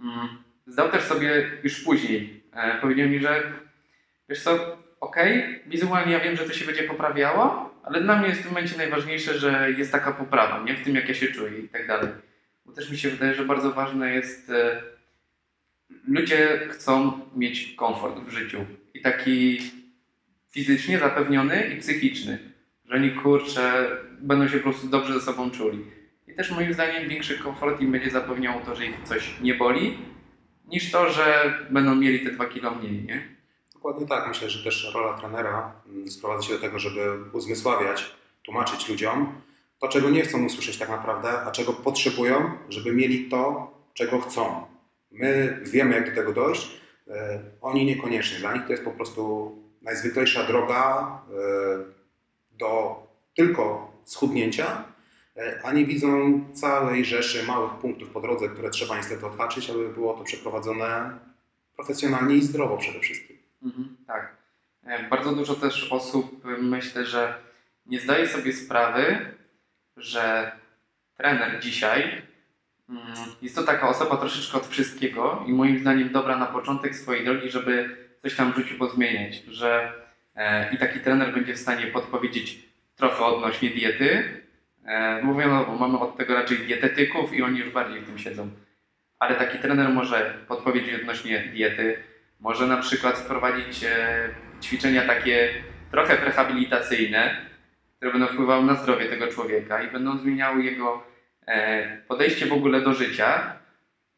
mm, 0.00 0.28
zdał 0.66 0.90
też 0.90 1.02
sobie 1.02 1.50
już 1.62 1.84
później, 1.84 2.42
e, 2.52 2.78
powiedział 2.80 3.08
mi, 3.08 3.20
że 3.20 3.52
wiesz 4.28 4.42
co, 4.42 4.76
okej, 5.00 5.38
okay, 5.38 5.60
wizualnie 5.66 6.12
ja 6.12 6.20
wiem, 6.20 6.36
że 6.36 6.44
to 6.44 6.52
się 6.52 6.64
będzie 6.64 6.82
poprawiało, 6.82 7.65
ale 7.86 8.00
dla 8.00 8.18
mnie 8.18 8.28
jest 8.28 8.40
w 8.40 8.42
tym 8.42 8.52
momencie 8.52 8.76
najważniejsze, 8.76 9.38
że 9.38 9.70
jest 9.78 9.92
taka 9.92 10.12
poprawa, 10.12 10.64
nie? 10.64 10.76
W 10.76 10.84
tym, 10.84 10.94
jak 10.94 11.08
ja 11.08 11.14
się 11.14 11.26
czuję 11.26 11.58
i 11.58 11.68
tak 11.68 11.86
dalej. 11.86 12.08
Bo 12.66 12.72
też 12.72 12.90
mi 12.90 12.98
się 12.98 13.10
wydaje, 13.10 13.34
że 13.34 13.44
bardzo 13.44 13.72
ważne 13.72 14.14
jest... 14.14 14.50
E, 14.50 14.82
ludzie 16.08 16.68
chcą 16.70 17.20
mieć 17.36 17.74
komfort 17.74 18.18
w 18.18 18.30
życiu 18.30 18.66
i 18.94 19.00
taki 19.00 19.58
fizycznie 20.50 20.98
zapewniony 20.98 21.68
i 21.68 21.80
psychiczny, 21.80 22.38
że 22.84 22.94
oni 22.94 23.10
kurczę 23.10 23.88
będą 24.20 24.48
się 24.48 24.56
po 24.56 24.62
prostu 24.62 24.88
dobrze 24.88 25.14
ze 25.14 25.20
sobą 25.20 25.50
czuli. 25.50 25.84
I 26.28 26.34
też 26.34 26.50
moim 26.50 26.72
zdaniem 26.72 27.08
większy 27.08 27.38
komfort 27.38 27.80
im 27.80 27.92
będzie 27.92 28.10
zapewniał 28.10 28.60
to, 28.60 28.76
że 28.76 28.86
ich 28.86 29.02
coś 29.04 29.40
nie 29.40 29.54
boli, 29.54 29.98
niż 30.68 30.90
to, 30.90 31.12
że 31.12 31.54
będą 31.70 31.94
mieli 31.94 32.20
te 32.20 32.32
dwa 32.32 32.46
kilo 32.46 32.74
mniej, 32.74 33.02
nie? 33.02 33.35
Dokładnie 33.86 34.06
tak. 34.06 34.28
Myślę, 34.28 34.50
że 34.50 34.64
też 34.64 34.90
rola 34.94 35.18
trenera 35.18 35.72
mm, 35.88 36.10
sprowadza 36.10 36.42
się 36.42 36.54
do 36.54 36.60
tego, 36.60 36.78
żeby 36.78 37.00
uzmysławiać, 37.32 38.16
tłumaczyć 38.42 38.88
ludziom 38.88 39.40
to, 39.80 39.88
czego 39.88 40.10
nie 40.10 40.22
chcą 40.22 40.44
usłyszeć 40.44 40.78
tak 40.78 40.88
naprawdę, 40.88 41.40
a 41.40 41.50
czego 41.50 41.72
potrzebują, 41.72 42.50
żeby 42.68 42.92
mieli 42.92 43.28
to, 43.28 43.70
czego 43.94 44.20
chcą. 44.20 44.66
My 45.10 45.60
wiemy, 45.64 45.94
jak 45.94 46.08
do 46.10 46.14
tego 46.14 46.32
dojść, 46.32 46.80
e, 47.08 47.40
oni 47.60 47.84
niekoniecznie. 47.84 48.38
Dla 48.38 48.54
nich 48.54 48.66
to 48.66 48.72
jest 48.72 48.84
po 48.84 48.90
prostu 48.90 49.52
najzwyklejsza 49.82 50.42
droga 50.42 51.20
e, 51.30 52.58
do 52.58 53.02
tylko 53.36 53.92
schudnięcia, 54.04 54.84
e, 55.36 55.60
a 55.64 55.72
nie 55.72 55.84
widzą 55.84 56.40
całej 56.54 57.04
rzeszy 57.04 57.46
małych 57.46 57.72
punktów 57.72 58.10
po 58.10 58.20
drodze, 58.20 58.48
które 58.48 58.70
trzeba 58.70 58.96
niestety 58.96 59.26
odhaczyć, 59.26 59.70
aby 59.70 59.88
było 59.88 60.14
to 60.14 60.24
przeprowadzone 60.24 61.18
profesjonalnie 61.76 62.36
i 62.36 62.42
zdrowo 62.42 62.76
przede 62.76 63.00
wszystkim. 63.00 63.35
Mhm, 63.62 63.96
tak. 64.06 64.36
Bardzo 65.10 65.32
dużo 65.32 65.54
też 65.54 65.92
osób 65.92 66.44
myślę, 66.44 67.06
że 67.06 67.34
nie 67.86 68.00
zdaje 68.00 68.28
sobie 68.28 68.52
sprawy, 68.52 69.34
że 69.96 70.52
trener 71.16 71.60
dzisiaj 71.60 72.22
Mm, 72.88 73.02
jest 73.42 73.56
to 73.56 73.62
taka 73.62 73.88
osoba 73.88 74.16
troszeczkę 74.16 74.56
od 74.56 74.66
wszystkiego 74.66 75.44
i 75.46 75.52
moim 75.52 75.78
zdaniem 75.78 76.12
dobra 76.12 76.36
na 76.36 76.46
początek 76.46 76.96
swojej 76.96 77.24
drogi, 77.24 77.50
żeby 77.50 77.96
coś 78.22 78.36
tam 78.36 78.52
w 78.52 78.56
życiu 78.56 78.78
pozmieniać, 78.78 79.42
że 79.48 79.92
e, 80.36 80.74
i 80.74 80.78
taki 80.78 81.00
trener 81.00 81.34
będzie 81.34 81.54
w 81.54 81.58
stanie 81.58 81.86
podpowiedzieć 81.86 82.58
trochę 82.96 83.24
odnośnie 83.24 83.70
diety. 83.70 84.40
E, 84.84 85.22
mówię, 85.22 85.46
no, 85.46 85.64
bo 85.64 85.76
mamy 85.76 85.98
od 85.98 86.16
tego 86.16 86.34
raczej 86.34 86.58
dietetyków 86.58 87.32
i 87.32 87.42
oni 87.42 87.58
już 87.58 87.70
bardziej 87.70 88.00
w 88.00 88.06
tym 88.06 88.18
siedzą. 88.18 88.50
Ale 89.18 89.34
taki 89.34 89.58
trener 89.58 89.88
może 89.88 90.34
podpowiedzieć 90.48 91.00
odnośnie 91.00 91.40
diety, 91.40 92.02
może 92.40 92.66
na 92.66 92.76
przykład 92.76 93.18
wprowadzić 93.18 93.84
e, 93.84 94.28
ćwiczenia 94.62 95.06
takie 95.06 95.48
trochę 95.90 96.16
rehabilitacyjne, 96.16 97.36
które 97.96 98.12
będą 98.12 98.26
wpływały 98.26 98.64
na 98.64 98.74
zdrowie 98.74 99.06
tego 99.06 99.26
człowieka 99.26 99.82
i 99.82 99.90
będą 99.90 100.18
zmieniały 100.18 100.62
jego 100.62 101.16
E, 101.46 101.86
podejście 102.08 102.46
w 102.46 102.52
ogóle 102.52 102.80
do 102.80 102.94
życia 102.94 103.56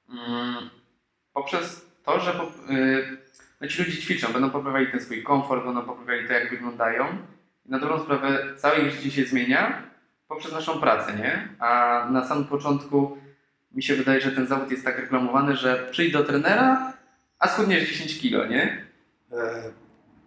mm, 0.09 0.71
poprzez 1.33 1.91
to, 2.05 2.21
że 2.21 2.31
e, 2.31 2.37
no 3.61 3.69
ci 3.69 3.83
ludzie 3.83 4.03
ćwiczą, 4.03 4.33
będą 4.33 4.51
poprawiali 4.51 4.87
ten 4.87 5.01
swój 5.01 5.23
komfort, 5.23 5.65
będą 5.65 5.83
poprawiali 5.83 6.29
to, 6.29 6.33
jak 6.33 6.51
wyglądają. 6.51 7.07
Na 7.67 7.79
dobrą 7.79 8.05
sprawę 8.05 8.55
całe 8.57 8.81
ich 8.81 8.91
życie 8.91 9.11
się 9.11 9.25
zmienia 9.25 9.83
poprzez 10.29 10.53
naszą 10.53 10.81
pracę, 10.81 11.13
nie? 11.17 11.49
A 11.59 12.07
na 12.11 12.25
samym 12.25 12.45
początku 12.45 13.19
mi 13.73 13.83
się 13.83 13.95
wydaje, 13.95 14.21
że 14.21 14.33
ten 14.33 14.47
zawód 14.47 14.71
jest 14.71 14.85
tak 14.85 14.99
reklamowany, 14.99 15.57
że 15.57 15.89
przyjdź 15.91 16.13
do 16.13 16.25
trenera, 16.25 16.93
a 17.39 17.49
schudniesz 17.49 17.89
10 17.89 18.21
kilo, 18.21 18.47
nie? 18.47 18.87
E, 19.33 19.73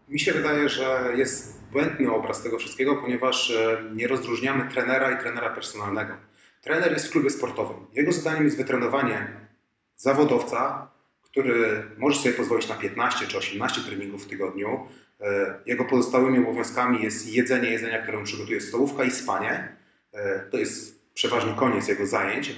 mi 0.07 0.19
się 0.19 0.33
wydaje, 0.33 0.69
że 0.69 1.13
jest 1.15 1.61
błędny 1.71 2.11
obraz 2.11 2.43
tego 2.43 2.59
wszystkiego, 2.59 2.95
ponieważ 2.95 3.51
e, 3.51 3.83
nie 3.95 4.07
rozróżniamy 4.07 4.71
trenera 4.71 5.11
i 5.11 5.21
trenera 5.21 5.49
personalnego. 5.49 6.13
Trener 6.61 6.91
jest 6.91 7.07
w 7.07 7.11
klubie 7.11 7.29
sportowym. 7.29 7.77
Jego 7.93 8.11
zadaniem 8.11 8.45
jest 8.45 8.57
wytrenowanie 8.57 9.27
zawodowca, 9.95 10.91
który 11.23 11.83
może 11.97 12.19
sobie 12.19 12.33
pozwolić 12.33 12.69
na 12.69 12.75
15 12.75 13.27
czy 13.27 13.37
18 13.37 13.81
treningów 13.81 14.25
w 14.25 14.29
tygodniu. 14.29 14.87
E, 15.21 15.59
jego 15.65 15.85
pozostałymi 15.85 16.39
obowiązkami 16.39 17.03
jest 17.03 17.33
jedzenie 17.33 17.69
jedzenia, 17.69 18.01
które 18.01 18.17
on 18.17 18.23
przygotuje 18.23 18.61
stołówka 18.61 19.03
i 19.03 19.11
spanie. 19.11 19.75
To 20.51 20.57
jest 20.57 21.01
przeważnie 21.13 21.53
koniec 21.53 21.87
jego 21.87 22.07
zajęć. 22.07 22.55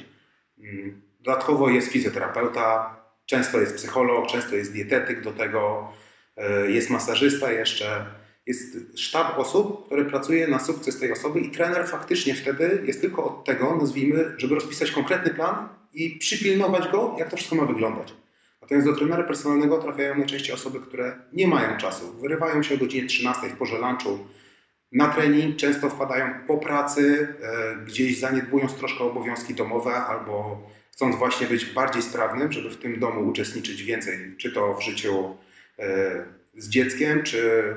Mm, 0.60 1.02
dodatkowo 1.22 1.70
jest 1.70 1.92
fizjoterapeuta, 1.92 2.96
często 3.26 3.62
jest 3.62 3.76
psycholog, 3.76 4.28
często 4.28 4.56
jest 4.56 4.74
dietetyk 4.74 5.22
do 5.22 5.32
tego, 5.32 5.94
e, 6.38 6.72
jest 6.72 6.90
masażysta 6.90 7.52
jeszcze. 7.52 8.06
Jest 8.46 8.78
sztab 9.00 9.40
osób, 9.40 9.86
które 9.86 10.06
pracuje 10.06 10.48
na 10.48 10.60
sukces 10.60 11.00
tej 11.00 11.12
osoby 11.12 11.40
i 11.40 11.52
trener 11.52 11.88
faktycznie 11.88 12.36
wtedy 12.36 12.84
jest 12.86 13.02
tylko 13.02 13.26
od 13.26 13.46
tego, 13.46 13.76
nazwijmy, 13.76 14.36
żeby 14.38 14.56
rozpisać 14.56 14.92
konkretny 14.92 15.34
plan 15.34 15.70
i 15.94 16.18
przypilnować 16.20 16.88
go, 16.92 17.16
jak 17.20 17.30
to 17.30 17.36
wszystko 17.38 17.56
ma 17.56 17.66
wyglądać. 17.66 18.14
Natomiast 18.62 18.88
do 18.88 18.96
trenera 18.96 19.24
personalnego 19.24 19.78
trafiają 19.78 20.18
najczęściej 20.18 20.56
osoby, 20.56 20.80
które 20.80 21.20
nie 21.34 21.48
mają 21.48 21.78
czasu. 21.78 22.14
Wyrywają 22.22 22.64
się 22.64 22.76
o 22.76 22.78
godzinie 22.78 23.08
13 23.08 23.50
w 23.50 23.58
porze 23.58 23.78
lunchu 23.78 24.20
na 24.92 25.08
trening, 25.08 25.56
często 25.56 25.90
wpadają 25.90 26.26
po 26.48 26.58
pracy, 26.58 27.28
e, 27.42 27.76
gdzieś 27.86 28.20
zaniedbując 28.20 28.74
troszkę 28.74 29.04
obowiązki 29.04 29.54
domowe 29.54 29.94
albo 29.94 30.62
chcąc 30.94 31.16
właśnie 31.16 31.48
być 31.48 31.66
bardziej 31.66 32.02
sprawnym, 32.02 32.52
żeby 32.52 32.70
w 32.70 32.78
tym 32.78 33.00
domu 33.00 33.30
uczestniczyć 33.30 33.84
więcej, 33.84 34.36
czy 34.38 34.52
to 34.52 34.74
w 34.74 34.84
życiu 34.84 35.38
e, 35.80 36.26
z 36.58 36.70
dzieckiem, 36.70 37.24
czy 37.24 37.76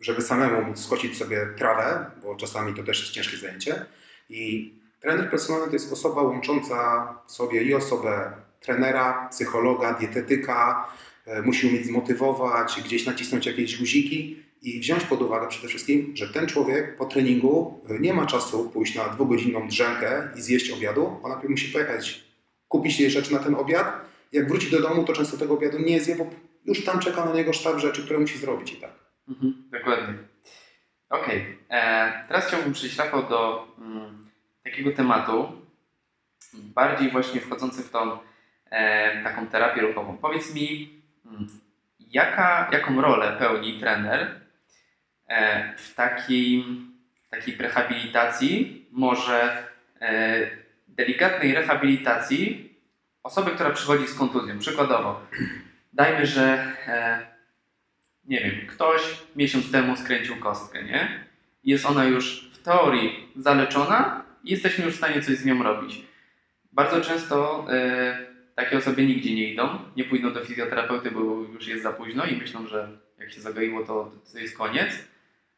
żeby 0.00 0.22
samemu 0.22 0.62
móc 0.62 0.84
skosić 0.84 1.18
sobie 1.18 1.46
trawę, 1.58 2.10
bo 2.22 2.36
czasami 2.36 2.74
to 2.74 2.82
też 2.82 3.00
jest 3.00 3.12
ciężkie 3.12 3.36
zajęcie. 3.36 3.86
I 4.28 4.72
trener 5.00 5.30
personalny 5.30 5.66
to 5.66 5.72
jest 5.72 5.92
osoba 5.92 6.22
łącząca 6.22 7.08
sobie 7.26 7.62
i 7.62 7.74
osobę 7.74 8.32
trenera, 8.60 9.28
psychologa, 9.30 9.94
dietetyka, 9.94 10.88
e, 11.26 11.42
musi 11.42 11.66
umieć 11.66 11.86
zmotywować, 11.86 12.82
gdzieś 12.84 13.06
nacisnąć 13.06 13.46
jakieś 13.46 13.78
guziki 13.78 14.42
i 14.62 14.80
wziąć 14.80 15.04
pod 15.04 15.22
uwagę 15.22 15.48
przede 15.48 15.68
wszystkim, 15.68 16.12
że 16.16 16.28
ten 16.28 16.46
człowiek 16.46 16.96
po 16.96 17.04
treningu 17.04 17.80
e, 17.88 17.98
nie 17.98 18.14
ma 18.14 18.26
czasu 18.26 18.70
pójść 18.70 18.94
na 18.94 19.08
dwugodzinną 19.08 19.68
drzemkę 19.68 20.28
i 20.36 20.42
zjeść 20.42 20.70
obiadu, 20.70 21.20
on 21.22 21.30
najpierw 21.30 21.50
musi 21.50 21.72
pojechać 21.72 22.25
kupić 22.68 23.00
jej 23.00 23.10
rzeczy 23.10 23.32
na 23.32 23.38
ten 23.38 23.54
obiad. 23.54 23.86
Jak 24.32 24.48
wróci 24.48 24.70
do 24.70 24.80
domu, 24.80 25.04
to 25.04 25.12
często 25.12 25.36
tego 25.36 25.54
obiadu 25.54 25.78
nie 25.78 26.00
zje, 26.00 26.16
bo 26.16 26.26
już 26.64 26.84
tam 26.84 27.00
czeka 27.00 27.24
na 27.24 27.32
niego 27.32 27.52
sztab 27.52 27.78
rzeczy, 27.78 28.04
które 28.04 28.18
musi 28.18 28.38
zrobić 28.38 28.72
i 28.72 28.76
tak. 28.76 28.90
Mhm, 29.28 29.54
dokładnie. 29.70 30.14
Okej. 31.10 31.40
Okay. 31.40 31.56
E, 31.70 32.24
teraz 32.28 32.46
chciałbym 32.46 32.72
przejść, 32.72 32.98
Rafał, 32.98 33.28
do 33.28 33.68
mm, 33.78 34.26
takiego 34.64 34.92
tematu, 34.92 35.52
bardziej 36.54 37.10
właśnie 37.10 37.40
wchodzący 37.40 37.82
w 37.82 37.90
tą 37.90 38.18
e, 38.70 39.22
taką 39.22 39.46
terapię 39.46 39.80
ruchową. 39.80 40.16
Powiedz 40.16 40.54
mi, 40.54 40.90
mm, 41.26 41.46
jaka, 42.10 42.68
jaką 42.72 43.00
rolę 43.00 43.36
pełni 43.38 43.80
trener 43.80 44.40
e, 45.28 45.74
w 45.76 45.94
takiej, 45.94 46.64
takiej 47.30 47.56
rehabilitacji 47.56 48.86
może 48.92 49.66
e, 50.00 50.65
delikatnej 50.96 51.54
rehabilitacji 51.54 52.74
osoby, 53.22 53.50
która 53.50 53.70
przychodzi 53.70 54.08
z 54.08 54.14
kontuzją. 54.14 54.58
Przykładowo, 54.58 55.20
dajmy, 55.92 56.26
że 56.26 56.72
e, 56.86 57.26
nie 58.24 58.40
wiem, 58.40 58.66
ktoś 58.66 59.02
miesiąc 59.36 59.72
temu 59.72 59.96
skręcił 59.96 60.36
kostkę, 60.36 60.84
nie? 60.84 61.24
Jest 61.64 61.86
ona 61.86 62.04
już 62.04 62.50
w 62.52 62.62
teorii 62.62 63.28
zaleczona 63.36 64.24
i 64.44 64.50
jesteśmy 64.50 64.84
już 64.84 64.94
w 64.94 64.98
stanie 64.98 65.22
coś 65.22 65.36
z 65.36 65.44
nią 65.44 65.62
robić. 65.62 66.02
Bardzo 66.72 67.00
często 67.00 67.66
e, 67.70 68.18
takie 68.54 68.78
osoby 68.78 69.06
nigdzie 69.06 69.34
nie 69.34 69.52
idą, 69.52 69.78
nie 69.96 70.04
pójdą 70.04 70.32
do 70.32 70.44
fizjoterapeuty, 70.44 71.10
bo 71.10 71.20
już 71.20 71.66
jest 71.66 71.82
za 71.82 71.92
późno 71.92 72.26
i 72.26 72.36
myślą, 72.36 72.66
że 72.66 72.88
jak 73.18 73.32
się 73.32 73.40
zagoiło, 73.40 73.84
to, 73.84 74.12
to 74.32 74.38
jest 74.38 74.56
koniec. 74.56 75.04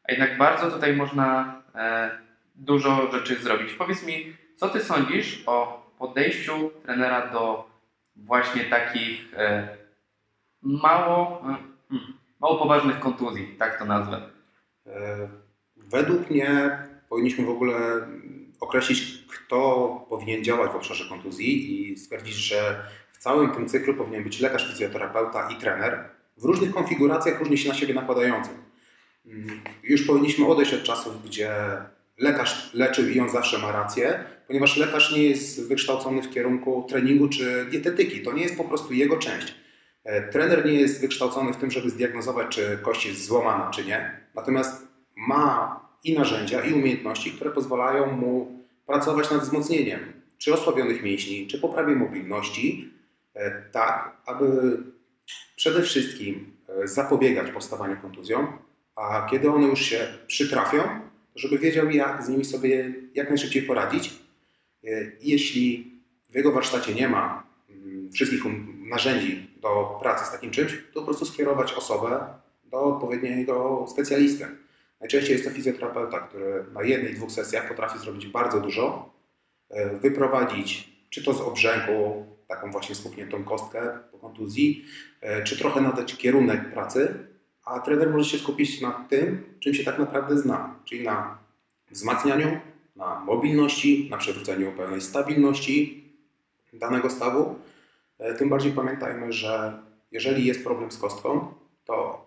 A 0.03 0.11
jednak 0.11 0.37
bardzo 0.37 0.71
tutaj 0.71 0.95
można 0.95 1.61
e, 1.75 2.11
dużo 2.55 3.11
rzeczy 3.11 3.35
zrobić. 3.35 3.73
Powiedz 3.73 4.05
mi, 4.05 4.35
co 4.59 4.69
ty 4.69 4.83
sądzisz 4.83 5.43
o 5.45 5.85
podejściu 5.99 6.71
trenera 6.83 7.27
do 7.27 7.69
właśnie 8.15 8.63
takich 8.63 9.33
e, 9.33 9.77
mało, 10.61 11.41
e, 11.41 11.55
hmm, 11.89 12.13
mało 12.39 12.57
poważnych 12.57 12.99
kontuzji, 12.99 13.55
tak 13.59 13.79
to 13.79 13.85
nazwę? 13.85 14.21
E, 14.87 15.29
według 15.77 16.29
mnie 16.29 16.77
powinniśmy 17.09 17.45
w 17.45 17.49
ogóle 17.49 17.75
określić, 18.59 19.25
kto 19.27 19.89
powinien 20.09 20.43
działać 20.43 20.71
w 20.71 20.75
obszarze 20.75 21.09
kontuzji 21.09 21.91
i 21.91 21.97
stwierdzić, 21.97 22.35
że 22.35 22.85
w 23.13 23.17
całym 23.17 23.51
tym 23.51 23.69
cyklu 23.69 23.93
powinien 23.93 24.23
być 24.23 24.39
lekarz, 24.39 24.67
fizjoterapeuta 24.69 25.49
i 25.49 25.55
trener 25.55 26.09
w 26.37 26.43
różnych 26.43 26.73
konfiguracjach, 26.73 27.39
różnie 27.39 27.57
się 27.57 27.69
na 27.69 27.75
siebie 27.75 27.93
nakładających. 27.93 28.57
Mm, 29.25 29.61
już 29.83 30.07
powinniśmy 30.07 30.47
odejść 30.47 30.73
od 30.73 30.83
czasów, 30.83 31.25
gdzie 31.25 31.51
lekarz 32.17 32.73
leczył 32.73 33.09
i 33.09 33.19
on 33.19 33.29
zawsze 33.29 33.57
ma 33.57 33.71
rację, 33.71 34.23
ponieważ 34.49 34.77
lekarz 34.77 35.11
nie 35.11 35.23
jest 35.23 35.67
wykształcony 35.67 36.21
w 36.21 36.29
kierunku 36.29 36.85
treningu 36.89 37.29
czy 37.29 37.65
dietetyki. 37.71 38.21
To 38.21 38.33
nie 38.33 38.43
jest 38.43 38.57
po 38.57 38.63
prostu 38.63 38.93
jego 38.93 39.17
część. 39.17 39.55
E, 40.03 40.31
trener 40.31 40.65
nie 40.65 40.73
jest 40.73 41.01
wykształcony 41.01 41.53
w 41.53 41.57
tym, 41.57 41.71
żeby 41.71 41.89
zdiagnozować, 41.89 42.47
czy 42.49 42.79
kość 42.81 43.05
jest 43.05 43.25
złamana, 43.25 43.71
czy 43.71 43.85
nie. 43.85 44.21
Natomiast 44.35 44.87
ma 45.15 45.79
i 46.03 46.13
narzędzia, 46.13 46.61
i 46.61 46.73
umiejętności, 46.73 47.31
które 47.31 47.51
pozwalają 47.51 48.11
mu 48.11 48.59
pracować 48.85 49.31
nad 49.31 49.41
wzmocnieniem 49.41 49.99
czy 50.37 50.53
osłabionych 50.53 51.03
mięśni, 51.03 51.47
czy 51.47 51.59
poprawie 51.59 51.95
mobilności, 51.95 52.93
e, 53.33 53.61
tak, 53.71 54.17
aby 54.25 54.77
przede 55.55 55.81
wszystkim 55.81 56.57
e, 56.83 56.87
zapobiegać 56.87 57.51
powstawaniu 57.51 57.97
kontuzjom, 58.01 58.47
a 58.95 59.27
kiedy 59.31 59.51
one 59.51 59.67
już 59.67 59.81
się 59.81 60.07
przytrafią, 60.27 60.83
żeby 61.35 61.57
wiedział, 61.57 61.89
jak 61.89 62.23
z 62.23 62.29
nimi 62.29 62.45
sobie 62.45 62.93
jak 63.15 63.29
najszybciej 63.29 63.63
poradzić. 63.63 64.28
E, 64.83 65.11
jeśli 65.21 65.99
w 66.29 66.35
jego 66.35 66.51
warsztacie 66.51 66.93
nie 66.93 67.09
ma 67.09 67.43
mm, 67.69 68.11
wszystkich 68.11 68.45
um, 68.45 68.89
narzędzi 68.89 69.49
do 69.61 69.99
pracy 70.01 70.25
z 70.25 70.31
takim 70.31 70.51
czymś, 70.51 70.77
to 70.93 70.99
po 70.99 71.05
prostu 71.05 71.25
skierować 71.25 71.73
osobę 71.73 72.33
do 72.63 72.83
odpowiedniego 72.83 73.85
specjalisty. 73.89 74.45
Najczęściej 74.99 75.33
jest 75.33 75.45
to 75.45 75.51
fizjoterapeuta, 75.51 76.19
który 76.19 76.65
na 76.73 76.83
jednej, 76.83 77.13
dwóch 77.13 77.31
sesjach 77.31 77.67
potrafi 77.67 77.99
zrobić 77.99 78.27
bardzo 78.27 78.59
dużo, 78.59 79.13
e, 79.69 79.99
wyprowadzić 79.99 80.99
czy 81.09 81.23
to 81.23 81.33
z 81.33 81.41
obrzęku, 81.41 82.25
taką 82.47 82.71
właśnie 82.71 82.95
spuchniętą 82.95 83.43
kostkę 83.43 83.99
po 84.11 84.17
kontuzji, 84.17 84.85
e, 85.21 85.43
czy 85.43 85.57
trochę 85.57 85.81
nadać 85.81 86.15
kierunek 86.17 86.73
pracy, 86.73 87.27
a 87.65 87.79
trener 87.79 88.09
może 88.09 88.29
się 88.29 88.37
skupić 88.37 88.81
na 88.81 88.91
tym, 88.91 89.43
czym 89.59 89.73
się 89.73 89.83
tak 89.83 89.99
naprawdę 89.99 90.37
zna, 90.37 90.79
czyli 90.85 91.03
na 91.03 91.37
wzmacnianiu, 91.91 92.59
na 92.99 93.19
mobilności, 93.19 94.07
na 94.11 94.17
przywróceniu 94.17 94.71
pełnej 94.71 95.01
stabilności 95.01 96.03
danego 96.73 97.09
stawu. 97.09 97.55
E, 98.19 98.33
tym 98.33 98.49
bardziej 98.49 98.71
pamiętajmy, 98.71 99.33
że 99.33 99.79
jeżeli 100.11 100.45
jest 100.45 100.63
problem 100.63 100.91
z 100.91 100.97
kostką, 100.97 101.53
to 101.85 102.25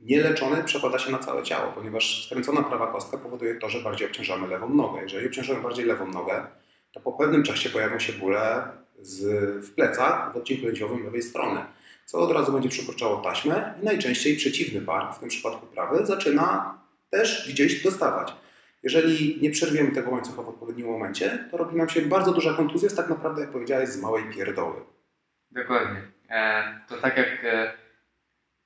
nieleczony 0.00 0.64
przekłada 0.64 0.98
się 0.98 1.12
na 1.12 1.18
całe 1.18 1.42
ciało, 1.42 1.72
ponieważ 1.72 2.24
skręcona 2.26 2.62
prawa 2.62 2.86
kostka 2.86 3.18
powoduje 3.18 3.54
to, 3.54 3.68
że 3.68 3.80
bardziej 3.80 4.08
obciążamy 4.08 4.46
lewą 4.46 4.68
nogę. 4.68 5.02
Jeżeli 5.02 5.26
obciążamy 5.26 5.62
bardziej 5.62 5.84
lewą 5.84 6.06
nogę, 6.06 6.46
to 6.92 7.00
po 7.00 7.12
pewnym 7.12 7.42
czasie 7.42 7.70
pojawią 7.70 7.98
się 7.98 8.12
bóle 8.12 8.68
z, 9.00 9.24
w 9.66 9.74
plecach 9.74 10.32
w 10.32 10.36
odcinku 10.36 10.66
lędźwiowym 10.66 11.04
lewej 11.04 11.22
strony 11.22 11.60
co 12.08 12.18
od 12.18 12.32
razu 12.32 12.52
będzie 12.52 12.68
przykurczało 12.68 13.16
taśmę 13.16 13.74
i 13.82 13.84
najczęściej 13.84 14.36
przeciwny 14.36 14.80
bark, 14.80 15.16
w 15.16 15.18
tym 15.18 15.28
przypadku 15.28 15.66
prawy, 15.66 16.06
zaczyna 16.06 16.78
też 17.10 17.52
gdzieś 17.52 17.82
dostawać. 17.82 18.32
Jeżeli 18.88 19.38
nie 19.42 19.50
przerwiemy 19.50 19.92
tego 19.92 20.10
łańcucha 20.10 20.42
w 20.42 20.48
odpowiednim 20.48 20.86
momencie, 20.86 21.44
to 21.50 21.56
robi 21.56 21.76
nam 21.76 21.88
się 21.88 22.02
bardzo 22.02 22.32
duża 22.32 22.54
kontuzja, 22.54 22.88
tak 22.96 23.08
naprawdę, 23.08 23.40
jak 23.40 23.50
powiedziałeś, 23.50 23.88
z 23.88 24.02
małej 24.02 24.24
pierdoły. 24.34 24.80
Dokładnie. 25.50 26.02
E, 26.30 26.62
to 26.88 26.96
tak 26.96 27.16
jak 27.16 27.44
e, 27.44 27.72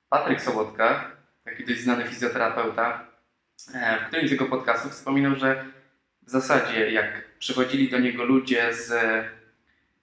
Patryk 0.09 0.41
Sobotka, 0.41 1.11
taki 1.43 1.65
dość 1.65 1.79
znany 1.79 2.03
fizjoterapeuta, 2.03 3.07
e, 3.73 3.99
w 3.99 4.07
którymś 4.07 4.29
z 4.29 4.31
jego 4.31 4.45
podcastów 4.45 4.91
wspominał, 4.91 5.35
że 5.35 5.65
w 6.21 6.29
zasadzie 6.29 6.91
jak 6.91 7.37
przychodzili 7.39 7.89
do 7.89 7.99
niego 7.99 8.23
ludzie 8.23 8.73
z 8.73 8.93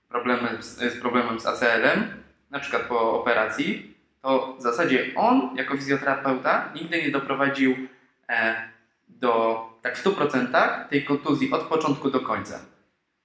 problemem 0.08 0.62
z, 0.62 0.78
z, 0.78 1.00
problemem 1.00 1.40
z 1.40 1.46
ACL-em, 1.46 2.22
na 2.50 2.58
przykład 2.58 2.82
po 2.82 3.20
operacji, 3.20 3.94
to 4.22 4.56
w 4.58 4.62
zasadzie 4.62 5.10
on 5.16 5.56
jako 5.56 5.76
fizjoterapeuta 5.76 6.72
nigdy 6.74 7.02
nie 7.02 7.10
doprowadził 7.10 7.76
do 9.18 9.60
tak 9.82 9.98
w 9.98 10.04
100% 10.04 10.88
tej 10.88 11.04
kontuzji 11.04 11.50
od 11.50 11.62
początku 11.62 12.10
do 12.10 12.20
końca. 12.20 12.66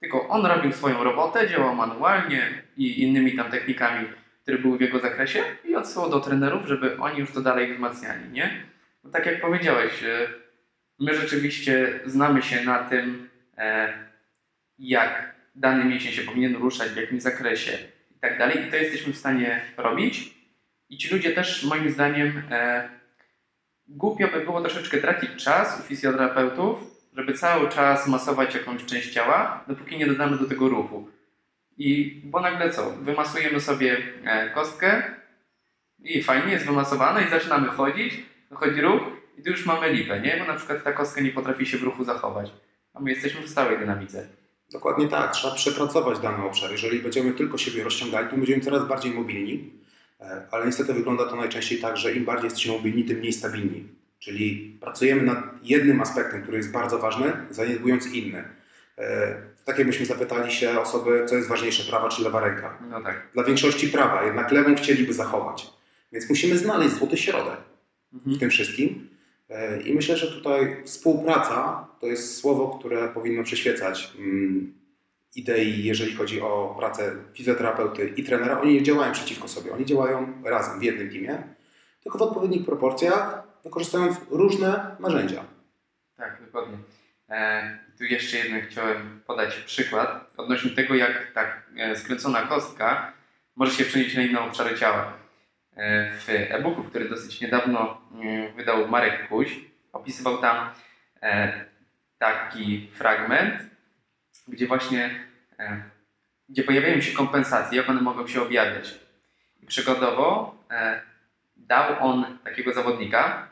tylko 0.00 0.28
on 0.28 0.46
robił 0.46 0.72
swoją 0.72 1.04
robotę, 1.04 1.48
działał 1.48 1.74
manualnie 1.74 2.62
i 2.76 3.02
innymi 3.02 3.36
tam 3.36 3.50
technikami, 3.50 4.08
które 4.42 4.58
były 4.58 4.78
w 4.78 4.80
jego 4.80 4.98
zakresie 4.98 5.42
i 5.64 5.76
odsyłał 5.76 6.10
do 6.10 6.20
trenerów, 6.20 6.66
żeby 6.66 6.98
oni 6.98 7.18
już 7.18 7.32
to 7.32 7.40
dalej 7.40 7.74
wzmacniali, 7.74 8.30
nie? 8.32 8.66
No 9.04 9.10
tak 9.10 9.26
jak 9.26 9.40
powiedziałeś, 9.40 10.02
e, 10.02 10.28
my 10.98 11.14
rzeczywiście 11.14 12.00
znamy 12.04 12.42
się 12.42 12.64
na 12.64 12.78
tym, 12.78 13.28
e, 13.58 13.92
jak 14.78 15.34
dany 15.54 15.84
mięsień 15.84 16.12
się 16.12 16.22
powinien 16.22 16.56
ruszać, 16.56 16.88
w 16.88 16.96
jakim 16.96 17.20
zakresie 17.20 17.78
i 18.16 18.18
tak 18.20 18.38
dalej 18.38 18.66
i 18.66 18.70
to 18.70 18.76
jesteśmy 18.76 19.12
w 19.12 19.18
stanie 19.18 19.60
robić 19.76 20.34
i 20.88 20.98
ci 20.98 21.14
ludzie 21.14 21.30
też 21.30 21.64
moim 21.64 21.90
zdaniem 21.90 22.42
e, 22.50 22.88
głupio 23.88 24.28
by 24.28 24.40
było 24.40 24.60
troszeczkę 24.60 24.98
tracić 24.98 25.44
czas 25.44 25.80
u 25.80 25.82
fizjoterapeutów, 25.82 26.78
żeby 27.16 27.34
cały 27.34 27.68
czas 27.68 28.08
masować 28.08 28.54
jakąś 28.54 28.84
część 28.84 29.12
ciała, 29.12 29.64
dopóki 29.68 29.98
nie 29.98 30.06
dodamy 30.06 30.38
do 30.38 30.48
tego 30.48 30.68
ruchu. 30.68 31.08
I 31.78 32.20
bo 32.24 32.40
nagle 32.40 32.70
co? 32.70 32.90
Wymasujemy 32.90 33.60
sobie 33.60 33.98
e, 34.24 34.50
kostkę 34.50 35.02
i 36.04 36.22
fajnie 36.22 36.52
jest 36.52 36.66
wymasowana 36.66 37.20
i 37.20 37.30
zaczynamy 37.30 37.68
chodzić, 37.68 38.14
dochodzi 38.50 38.80
ruch 38.80 39.02
i 39.38 39.42
tu 39.42 39.50
już 39.50 39.66
mamy 39.66 39.92
lipę, 39.92 40.20
nie? 40.20 40.36
Bo 40.38 40.52
na 40.52 40.58
przykład 40.58 40.84
ta 40.84 40.92
kostka 40.92 41.20
nie 41.20 41.30
potrafi 41.30 41.66
się 41.66 41.78
w 41.78 41.82
ruchu 41.82 42.04
zachować, 42.04 42.52
a 42.94 43.00
my 43.00 43.10
jesteśmy 43.10 43.42
w 43.42 43.48
stałej 43.48 43.78
dynamice. 43.78 44.28
Dokładnie 44.72 45.08
tak, 45.08 45.32
trzeba 45.32 45.54
przepracować 45.54 46.18
dany 46.18 46.44
obszar. 46.44 46.70
Jeżeli 46.70 46.98
będziemy 46.98 47.32
tylko 47.32 47.58
siebie 47.58 47.84
rozciągali, 47.84 48.28
to 48.28 48.36
będziemy 48.36 48.62
coraz 48.62 48.88
bardziej 48.88 49.12
mobilni, 49.12 49.72
ale 50.50 50.66
niestety 50.66 50.94
wygląda 50.94 51.24
to 51.24 51.36
najczęściej 51.36 51.78
tak, 51.78 51.96
że 51.96 52.12
im 52.12 52.24
bardziej 52.24 52.44
jesteśmy 52.44 52.72
mobilni, 52.72 53.04
tym 53.04 53.18
mniej 53.18 53.32
stabilni. 53.32 53.88
Czyli 54.18 54.78
pracujemy 54.80 55.22
nad 55.22 55.38
jednym 55.62 56.00
aspektem, 56.00 56.42
który 56.42 56.56
jest 56.56 56.72
bardzo 56.72 56.98
ważny, 56.98 57.32
zaniedbując 57.50 58.06
inny. 58.06 58.44
E, 58.98 59.36
tak 59.64 59.78
jakbyśmy 59.78 60.06
zapytali 60.06 60.52
się 60.52 60.80
osoby, 60.80 61.24
co 61.28 61.36
jest 61.36 61.48
ważniejsze, 61.48 61.90
prawa 61.90 62.08
czy 62.08 62.22
lewa 62.22 62.40
ręka. 62.40 62.78
No 62.90 63.02
tak. 63.02 63.28
Dla 63.34 63.44
większości 63.44 63.88
prawa, 63.88 64.24
jednak 64.24 64.52
lewą 64.52 64.74
chcieliby 64.74 65.14
zachować. 65.14 65.70
Więc 66.12 66.28
musimy 66.28 66.58
znaleźć 66.58 66.94
złoty 66.94 67.16
środek 67.16 67.56
w 68.12 68.16
Mhm. 68.16 68.38
tym 68.38 68.50
wszystkim. 68.50 69.08
E, 69.50 69.80
I 69.82 69.94
myślę, 69.94 70.16
że 70.16 70.26
tutaj 70.32 70.76
współpraca 70.84 71.88
to 72.00 72.06
jest 72.06 72.36
słowo, 72.36 72.78
które 72.78 73.08
powinno 73.08 73.42
przyświecać 73.44 74.12
mm, 74.18 74.72
idei, 75.36 75.84
jeżeli 75.84 76.14
chodzi 76.14 76.40
o 76.40 76.74
pracę 76.78 77.16
fizjoterapeuty 77.34 78.08
i 78.16 78.24
trenera. 78.24 78.60
Oni 78.60 78.74
nie 78.74 78.82
działają 78.82 79.12
przeciwko 79.12 79.48
sobie, 79.48 79.72
oni 79.72 79.84
działają 79.84 80.42
razem 80.44 80.80
w 80.80 80.82
jednym 80.82 81.10
teamie, 81.10 81.42
tylko 82.02 82.18
w 82.18 82.22
odpowiednich 82.22 82.64
proporcjach, 82.64 83.42
wykorzystując 83.64 84.16
różne 84.30 84.96
narzędzia. 85.00 85.44
Tak, 86.16 86.42
dokładnie. 86.44 86.78
E, 87.28 87.78
tu 87.98 88.04
jeszcze 88.04 88.36
jeden 88.36 88.60
chciałem 88.60 89.20
podać 89.26 89.54
przykład 89.54 90.30
odnośnie 90.36 90.70
tego, 90.70 90.94
jak 90.94 91.32
ta 91.34 91.62
e, 91.76 91.96
skręcona 91.96 92.42
kostka 92.42 93.12
może 93.56 93.72
się 93.72 93.84
przenieść 93.84 94.16
na 94.16 94.22
inne 94.22 94.40
obszary 94.40 94.78
ciała. 94.78 95.12
E, 95.76 96.10
w 96.18 96.28
e-booku, 96.28 96.84
który 96.84 97.08
dosyć 97.08 97.40
niedawno 97.40 98.00
mm, 98.14 98.56
wydał 98.56 98.88
Marek 98.88 99.28
Kuś, 99.28 99.60
opisywał 99.92 100.38
tam 100.38 100.70
e, 101.22 101.64
taki 102.18 102.90
fragment, 102.94 103.54
gdzie 104.48 104.66
właśnie 104.66 105.25
gdzie 106.48 106.64
pojawiają 106.64 107.00
się 107.00 107.16
kompensacje, 107.16 107.78
jak 107.78 107.90
one 107.90 108.00
mogą 108.00 108.26
się 108.26 108.42
objawiać. 108.42 108.94
I 109.62 109.66
przykładowo 109.66 110.56
e, 110.70 111.00
dał 111.56 111.94
on 112.00 112.38
takiego 112.44 112.72
zawodnika, 112.72 113.48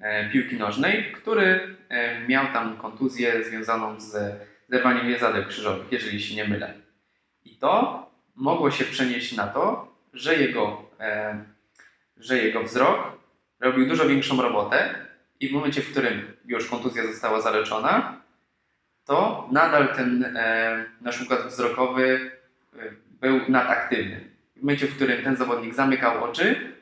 e, 0.00 0.30
piłki 0.30 0.56
nożnej, 0.56 1.12
który 1.12 1.76
e, 1.88 2.20
miał 2.28 2.46
tam 2.52 2.76
kontuzję 2.76 3.44
związaną 3.44 4.00
z 4.00 4.34
zerwaniem 4.68 5.08
więzadeł 5.08 5.44
krzyżowych, 5.44 5.92
jeżeli 5.92 6.22
się 6.22 6.36
nie 6.36 6.48
mylę. 6.48 6.74
I 7.44 7.56
to 7.56 8.02
mogło 8.34 8.70
się 8.70 8.84
przenieść 8.84 9.36
na 9.36 9.46
to, 9.46 9.94
że 10.12 10.36
jego, 10.36 10.82
e, 11.00 11.44
że 12.16 12.38
jego 12.38 12.62
wzrok 12.62 13.12
robił 13.60 13.88
dużo 13.88 14.08
większą 14.08 14.42
robotę 14.42 14.94
i 15.40 15.48
w 15.48 15.52
momencie, 15.52 15.82
w 15.82 15.90
którym 15.90 16.36
już 16.44 16.70
kontuzja 16.70 17.06
została 17.06 17.40
zaleczona, 17.40 18.20
to 19.06 19.48
nadal 19.52 19.94
ten 19.94 20.24
e, 20.36 20.84
nasz 21.00 21.22
układ 21.22 21.46
wzrokowy 21.46 22.30
e, 22.78 22.78
był 23.20 23.40
nadaktywny. 23.48 24.20
W 24.56 24.62
momencie, 24.62 24.86
w 24.86 24.96
którym 24.96 25.24
ten 25.24 25.36
zawodnik 25.36 25.74
zamykał 25.74 26.24
oczy, 26.24 26.72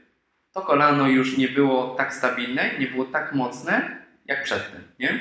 to 0.53 0.63
kolano 0.63 1.09
już 1.09 1.39
nie 1.39 1.49
było 1.49 1.95
tak 1.95 2.15
stabilne, 2.15 2.71
nie 2.79 2.87
było 2.87 3.05
tak 3.05 3.35
mocne, 3.35 3.97
jak 4.27 4.45
przedtem, 4.45 4.83
nie? 4.99 5.19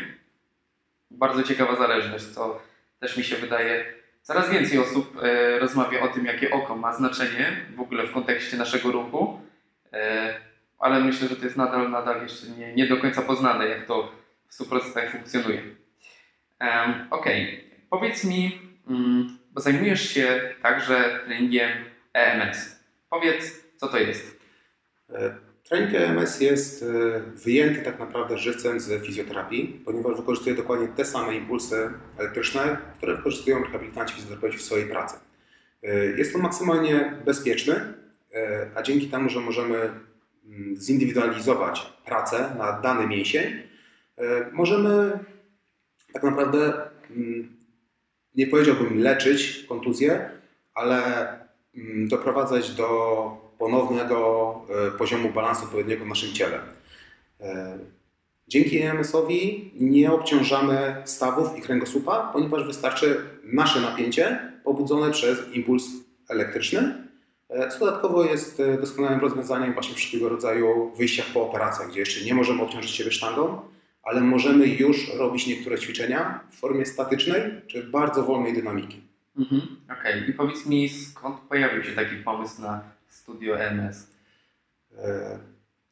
Bardzo 1.11 1.43
ciekawa 1.43 1.75
zależność, 1.75 2.25
co 2.25 2.61
też 2.99 3.17
mi 3.17 3.23
się 3.23 3.35
wydaje, 3.35 3.85
coraz 4.21 4.49
więcej 4.49 4.79
osób 4.79 5.17
e, 5.23 5.59
rozmawia 5.59 6.01
o 6.01 6.07
tym, 6.07 6.25
jakie 6.25 6.51
oko 6.51 6.75
ma 6.75 6.93
znaczenie 6.93 7.65
w 7.75 7.79
ogóle 7.79 8.07
w 8.07 8.11
kontekście 8.11 8.57
naszego 8.57 8.91
ruchu, 8.91 9.41
e, 9.93 10.33
ale 10.79 10.99
myślę, 10.99 11.27
że 11.27 11.35
to 11.35 11.45
jest 11.45 11.57
nadal, 11.57 11.91
nadal 11.91 12.21
jeszcze 12.21 12.47
nie, 12.47 12.73
nie 12.73 12.87
do 12.87 12.97
końca 12.97 13.21
poznane, 13.21 13.67
jak 13.67 13.85
to 13.85 14.11
w 14.47 14.59
100% 14.59 15.11
funkcjonuje. 15.11 15.82
Okej, 17.09 17.63
powiedz 17.89 18.23
mi, 18.23 18.59
mm, 18.87 19.37
bo 19.51 19.61
zajmujesz 19.61 20.09
się 20.09 20.41
także 20.61 21.19
treningiem 21.25 21.69
EMS. 22.13 22.79
Powiedz, 23.09 23.63
co 23.77 23.87
to 23.87 23.97
jest. 23.97 24.39
E, 25.09 25.35
Trening 25.63 25.95
EMS 25.95 26.41
jest 26.41 26.83
e, 26.83 26.85
wyjęty 27.19 27.81
tak 27.81 27.99
naprawdę 27.99 28.37
żywcem 28.37 28.79
z 28.79 29.05
fizjoterapii, 29.05 29.81
ponieważ 29.85 30.17
wykorzystuje 30.17 30.55
dokładnie 30.55 30.87
te 30.87 31.05
same 31.05 31.35
impulsy 31.35 31.89
elektryczne, 32.17 32.77
które 32.97 33.15
wykorzystują 33.15 33.63
rehabilitanci 33.63 34.13
fizjoterapeuci 34.13 34.57
w 34.57 34.61
swojej 34.61 34.89
pracy. 34.89 35.15
E, 35.83 36.05
Jest 36.05 36.33
to 36.33 36.39
maksymalnie 36.39 37.13
bezpieczny, 37.25 37.93
a 38.75 38.81
dzięki 38.81 39.07
temu, 39.07 39.29
że 39.29 39.39
możemy 39.39 39.75
mm, 39.77 40.75
zindywidualizować 40.77 41.93
pracę 42.05 42.55
na 42.57 42.81
dany 42.81 43.07
mięsień, 43.07 43.53
możemy 44.51 45.19
tak 46.13 46.23
naprawdę, 46.23 46.73
mm, 47.09 47.55
nie 48.35 48.47
powiedziałbym 48.47 48.99
leczyć 48.99 49.65
kontuzję, 49.69 50.29
ale 50.73 51.27
mm, 51.75 52.07
doprowadzać 52.07 52.71
do 52.71 53.43
ponownego 53.57 54.61
e, 54.87 54.91
poziomu 54.91 55.29
balansu 55.29 55.63
odpowiedniego 55.63 56.05
w 56.05 56.07
naszym 56.07 56.33
ciele. 56.33 56.59
E, 57.41 57.77
Dzięki 58.47 58.81
EMS-owi 58.81 59.71
nie 59.79 60.11
obciążamy 60.11 61.01
stawów 61.05 61.57
i 61.57 61.61
kręgosłupa, 61.61 62.29
ponieważ 62.33 62.67
wystarczy 62.67 63.25
nasze 63.43 63.81
napięcie 63.81 64.53
pobudzone 64.63 65.11
przez 65.11 65.53
impuls 65.53 65.83
elektryczny, 66.29 67.07
e, 67.49 67.69
co 67.69 67.79
dodatkowo 67.79 68.25
jest 68.25 68.61
doskonałym 68.79 69.19
rozwiązaniem 69.19 69.73
właśnie 69.73 69.95
wszelkiego 69.95 70.29
rodzaju 70.29 70.91
wyjściach 70.97 71.25
po 71.33 71.49
operacjach, 71.49 71.89
gdzie 71.89 71.99
jeszcze 71.99 72.25
nie 72.25 72.35
możemy 72.35 72.61
obciążyć 72.61 72.91
siebie 72.91 73.11
sztangą, 73.11 73.61
ale 74.03 74.21
możemy 74.21 74.67
już 74.67 75.13
robić 75.17 75.47
niektóre 75.47 75.77
ćwiczenia 75.79 76.39
w 76.51 76.55
formie 76.55 76.85
statycznej 76.85 77.41
czy 77.67 77.83
bardzo 77.83 78.23
wolnej 78.23 78.53
dynamiki. 78.53 79.01
Mhm. 79.37 79.61
Okej, 79.99 80.29
i 80.29 80.33
powiedz 80.33 80.65
mi, 80.65 80.89
skąd 80.89 81.39
pojawił 81.39 81.83
się 81.83 81.91
taki 81.91 82.15
pomysł 82.15 82.61
na 82.61 82.81
studio 83.09 83.59
EMS? 83.59 84.07
E, 84.97 85.39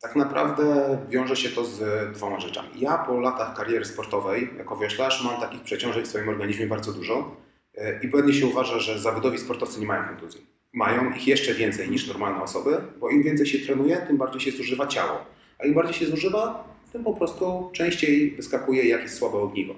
Tak 0.01 0.15
naprawdę 0.15 0.97
wiąże 1.09 1.35
się 1.35 1.49
to 1.49 1.65
z 1.65 1.79
dwoma 2.15 2.39
rzeczami. 2.39 2.69
Ja 2.75 2.97
po 2.97 3.19
latach 3.19 3.55
kariery 3.57 3.85
sportowej 3.85 4.49
jako 4.57 4.77
wioślarz 4.77 5.23
mam 5.23 5.41
takich 5.41 5.61
przeciążeń 5.61 6.03
w 6.03 6.07
swoim 6.07 6.29
organizmie 6.29 6.67
bardzo 6.67 6.93
dużo 6.93 7.35
e, 7.77 7.99
i 8.03 8.07
błędnie 8.07 8.33
się 8.33 8.47
uważa, 8.47 8.79
że 8.79 8.99
zawodowi 8.99 9.37
sportowcy 9.37 9.79
nie 9.79 9.85
mają 9.85 10.03
kontuzji. 10.07 10.45
Mają 10.73 11.11
ich 11.13 11.27
jeszcze 11.27 11.53
więcej 11.53 11.89
niż 11.91 12.07
normalne 12.07 12.43
osoby, 12.43 12.77
bo 12.99 13.09
im 13.09 13.23
więcej 13.23 13.45
się 13.45 13.59
trenuje, 13.59 13.97
tym 13.97 14.17
bardziej 14.17 14.41
się 14.41 14.51
zużywa 14.51 14.87
ciało. 14.87 15.25
A 15.59 15.65
im 15.65 15.73
bardziej 15.73 15.93
się 15.95 16.05
zużywa, 16.05 16.63
tym 16.91 17.03
po 17.03 17.13
prostu 17.13 17.69
częściej 17.73 18.31
wyskakuje 18.31 18.83
jakieś 18.83 19.11
słabe 19.11 19.37
ogniwo. 19.37 19.75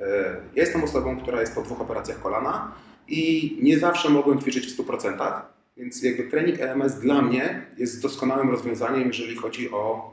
E, 0.00 0.04
Ja 0.54 0.62
jestem 0.62 0.84
osobą, 0.84 1.20
która 1.20 1.40
jest 1.40 1.54
po 1.54 1.62
dwóch 1.62 1.80
operacjach 1.80 2.22
kolana 2.22 2.72
i 3.08 3.58
nie 3.62 3.78
zawsze 3.78 4.08
mogłem 4.08 4.40
ćwiczyć 4.40 4.66
w 4.66 4.76
100%. 4.76 5.42
Więc 5.76 6.02
jakby 6.02 6.24
trening 6.24 6.60
EMS 6.60 6.94
dla 6.94 7.22
mnie 7.22 7.66
jest 7.78 8.02
doskonałym 8.02 8.50
rozwiązaniem, 8.50 9.06
jeżeli 9.06 9.36
chodzi 9.36 9.70
o 9.70 10.12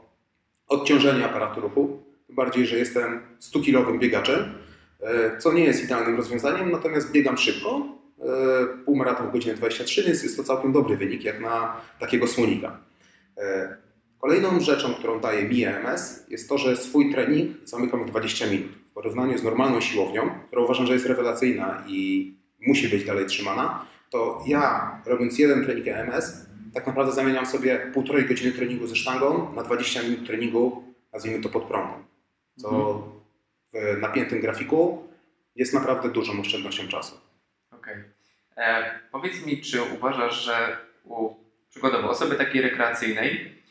odciążenie 0.68 1.24
aparatu 1.24 1.60
ruchu. 1.60 2.02
Tym 2.26 2.36
bardziej, 2.36 2.66
że 2.66 2.78
jestem 2.78 3.20
100-kilowym 3.40 3.98
biegaczem, 3.98 4.54
e, 5.00 5.38
co 5.38 5.52
nie 5.52 5.64
jest 5.64 5.84
idealnym 5.84 6.16
rozwiązaniem, 6.16 6.70
natomiast 6.70 7.12
biegam 7.12 7.38
szybko, 7.38 7.86
e, 8.20 8.24
półmaraton 8.84 9.28
w 9.28 9.32
godzinę 9.32 9.54
23, 9.54 10.02
więc 10.02 10.22
jest 10.22 10.36
to 10.36 10.44
całkiem 10.44 10.72
dobry 10.72 10.96
wynik, 10.96 11.24
jak 11.24 11.40
na 11.40 11.80
takiego 12.00 12.26
słonika. 12.26 12.78
Kolejną 14.22 14.60
rzeczą, 14.60 14.94
którą 14.94 15.20
daje 15.20 15.48
mi 15.48 15.64
EMS, 15.64 16.26
jest 16.28 16.48
to, 16.48 16.58
że 16.58 16.76
swój 16.76 17.12
trening 17.12 17.56
zamykam 17.64 18.06
w 18.06 18.10
20 18.10 18.46
minut. 18.46 18.72
W 18.90 18.92
porównaniu 18.92 19.38
z 19.38 19.42
normalną 19.42 19.80
siłownią, 19.80 20.30
która 20.46 20.62
uważam, 20.62 20.86
że 20.86 20.92
jest 20.92 21.06
rewelacyjna 21.06 21.84
i 21.86 22.32
musi 22.66 22.88
być 22.88 23.04
dalej 23.04 23.26
trzymana, 23.26 23.86
to 24.10 24.44
ja 24.46 24.96
robiąc 25.06 25.38
jeden 25.38 25.64
trening 25.64 25.88
EMS, 25.88 26.46
tak 26.74 26.86
naprawdę 26.86 27.12
zamieniam 27.12 27.46
sobie 27.46 27.90
półtorej 27.94 28.24
godziny 28.26 28.52
treningu 28.52 28.86
ze 28.86 28.96
sztangą 28.96 29.54
na 29.54 29.62
20 29.62 30.02
minut 30.02 30.26
treningu, 30.26 30.84
nazwijmy 31.12 31.42
to 31.42 31.48
pod 31.48 31.62
prądem. 31.64 32.04
Co 32.56 33.02
w 33.72 34.00
napiętym 34.00 34.40
grafiku 34.40 35.08
jest 35.56 35.74
naprawdę 35.74 36.08
dużą 36.08 36.40
oszczędnością 36.40 36.88
czasu. 36.88 37.20
Okej. 37.70 37.96
E, 38.56 39.00
Powiedz 39.12 39.46
mi, 39.46 39.60
czy 39.60 39.82
uważasz, 39.82 40.44
że 40.44 40.76
u 41.04 41.34
przykładowo 41.70 42.10
osoby 42.10 42.36
takiej 42.36 42.62
rekreacyjnej 42.62 43.61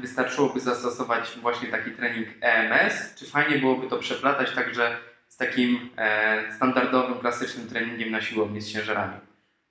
wystarczyłoby 0.00 0.60
zastosować 0.60 1.38
właśnie 1.42 1.68
taki 1.68 1.90
trening 1.90 2.28
EMS, 2.40 3.14
czy 3.14 3.30
fajnie 3.30 3.58
byłoby 3.58 3.86
to 3.88 3.98
przeplatać 3.98 4.50
także 4.54 4.96
z 5.28 5.36
takim 5.36 5.90
e, 5.96 6.52
standardowym, 6.56 7.18
klasycznym 7.18 7.66
treningiem 7.68 8.10
na 8.10 8.20
siłowni 8.20 8.60
z 8.60 8.72
ciężarami? 8.72 9.14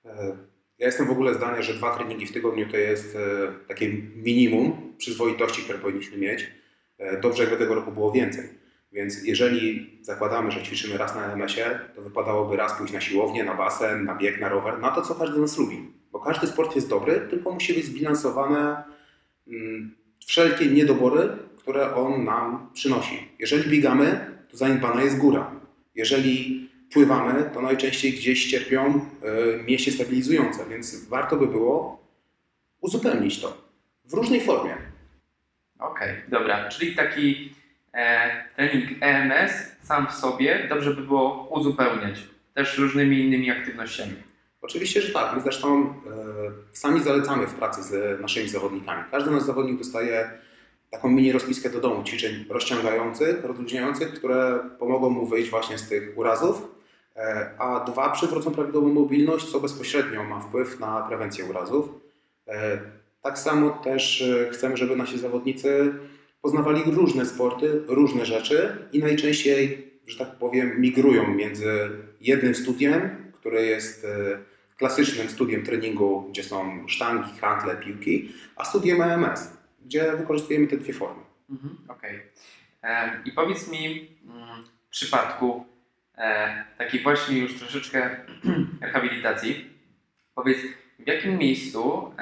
E, 0.04 0.36
Ja 0.78 0.86
jestem 0.86 1.06
w 1.06 1.10
ogóle 1.10 1.34
zdania, 1.34 1.62
że 1.62 1.74
dwa 1.74 1.96
treningi 1.96 2.26
w 2.26 2.32
tygodniu 2.32 2.68
to 2.70 2.76
jest 2.76 3.16
e, 3.16 3.18
takie 3.68 3.88
minimum 4.16 4.94
przyzwoitości, 4.98 5.62
które 5.62 5.78
powinniśmy 5.78 6.18
mieć. 6.18 6.50
E, 6.98 7.20
Dobrze, 7.20 7.42
jakby 7.42 7.58
tego 7.58 7.74
roku 7.74 7.92
było 7.92 8.12
więcej. 8.12 8.48
Więc 8.92 9.24
jeżeli 9.24 9.98
zakładamy, 10.02 10.50
że 10.50 10.62
ćwiczymy 10.62 10.98
raz 10.98 11.14
na 11.14 11.32
MS-ie, 11.32 11.78
to 11.94 12.02
wypadałoby 12.02 12.56
raz 12.56 12.72
pójść 12.78 12.92
na 12.92 13.00
siłownię, 13.00 13.44
na 13.44 13.54
basen, 13.54 14.04
na 14.04 14.14
bieg, 14.14 14.40
na 14.40 14.48
rower, 14.48 14.78
na 14.78 14.90
to, 14.90 15.02
co 15.02 15.14
każdy 15.14 15.36
z 15.36 15.40
nas 15.40 15.58
lubi. 15.58 15.92
Bo 16.12 16.20
każdy 16.20 16.46
sport 16.46 16.74
jest 16.76 16.88
dobry, 16.88 17.20
tylko 17.30 17.50
musi 17.50 17.74
być 17.74 17.84
zbilansowane 17.84 18.82
wszelkie 20.26 20.66
niedobory, 20.66 21.28
które 21.58 21.94
on 21.94 22.24
nam 22.24 22.70
przynosi. 22.74 23.28
Jeżeli 23.38 23.70
biegamy, 23.70 24.36
to 24.50 24.56
zaniedbana 24.56 25.02
jest 25.02 25.18
góra. 25.18 25.50
Jeżeli 25.94 26.68
pływamy, 26.92 27.50
to 27.54 27.62
najczęściej 27.62 28.12
gdzieś 28.12 28.50
cierpią 28.50 29.00
y, 29.60 29.62
mięśnie 29.62 29.92
stabilizujące, 29.92 30.66
więc 30.70 31.08
warto 31.08 31.36
by 31.36 31.46
było 31.46 32.04
uzupełnić 32.80 33.40
to 33.40 33.68
w 34.04 34.14
różnej 34.14 34.40
formie. 34.40 34.76
Okej, 35.78 36.14
dobra, 36.28 36.68
czyli 36.68 36.96
taki 36.96 37.52
e, 37.92 38.30
trening 38.56 38.88
EMS 39.00 39.52
sam 39.82 40.06
w 40.06 40.12
sobie 40.12 40.66
dobrze 40.68 40.94
by 40.94 41.02
było 41.02 41.48
uzupełniać 41.50 42.24
też 42.54 42.78
różnymi 42.78 43.20
innymi 43.20 43.50
aktywnościami. 43.50 44.27
Oczywiście, 44.62 45.00
że 45.02 45.12
tak. 45.12 45.36
My 45.36 45.42
zresztą 45.42 45.80
e, 45.80 45.92
sami 46.72 47.02
zalecamy 47.02 47.46
w 47.46 47.54
pracy 47.54 47.82
z 47.82 48.20
naszymi 48.20 48.48
zawodnikami. 48.48 49.04
Każdy 49.10 49.30
nasz 49.30 49.42
zawodnik 49.42 49.78
dostaje 49.78 50.30
taką 50.90 51.10
mini 51.10 51.32
rozpiskę 51.32 51.70
do 51.70 51.80
domu 51.80 52.04
ćwiczeń 52.04 52.44
rozciągających, 52.50 53.44
rozluźniających, 53.44 54.12
które 54.14 54.58
pomogą 54.78 55.10
mu 55.10 55.26
wyjść 55.26 55.50
właśnie 55.50 55.78
z 55.78 55.88
tych 55.88 56.18
urazów, 56.18 56.62
e, 57.16 57.50
a 57.58 57.84
dwa 57.84 58.10
przywrócą 58.10 58.50
prawidłową 58.50 58.88
mobilność, 58.88 59.50
co 59.52 59.60
bezpośrednio 59.60 60.24
ma 60.24 60.40
wpływ 60.40 60.80
na 60.80 61.02
prewencję 61.08 61.44
urazów. 61.44 61.88
E, 62.48 62.78
Tak 63.22 63.38
samo 63.38 63.70
też 63.70 64.24
chcemy, 64.52 64.76
żeby 64.76 64.96
nasi 64.96 65.18
zawodnicy 65.18 65.94
poznawali 66.42 66.82
różne 66.86 67.26
sporty, 67.26 67.82
różne 67.88 68.26
rzeczy 68.26 68.76
i 68.92 68.98
najczęściej, 68.98 69.90
że 70.06 70.18
tak 70.18 70.36
powiem, 70.38 70.80
migrują 70.80 71.34
między 71.34 71.90
jednym 72.20 72.54
studiem, 72.54 73.10
które 73.48 73.62
jest 73.62 74.04
e, 74.04 74.38
klasycznym 74.76 75.28
studiem 75.28 75.62
treningu, 75.62 76.26
gdzie 76.30 76.44
są 76.44 76.88
sztangi, 76.88 77.38
handle, 77.40 77.76
piłki, 77.76 78.32
a 78.56 78.64
studiem 78.64 79.02
EMS, 79.02 79.52
gdzie 79.84 80.16
wykorzystujemy 80.16 80.66
te 80.66 80.76
dwie 80.76 80.94
formy. 80.94 81.22
Mhm, 81.50 81.76
Okej. 81.88 82.22
E, 82.82 83.20
I 83.24 83.32
powiedz 83.32 83.70
mi 83.70 84.08
mm, 84.24 84.64
w 84.86 84.90
przypadku 84.90 85.64
e, 86.18 86.64
takiej 86.78 87.02
właśnie 87.02 87.38
już 87.38 87.54
troszeczkę 87.54 88.16
rehabilitacji, 88.80 89.70
powiedz 90.34 90.58
w 90.98 91.06
jakim 91.06 91.38
miejscu 91.38 92.12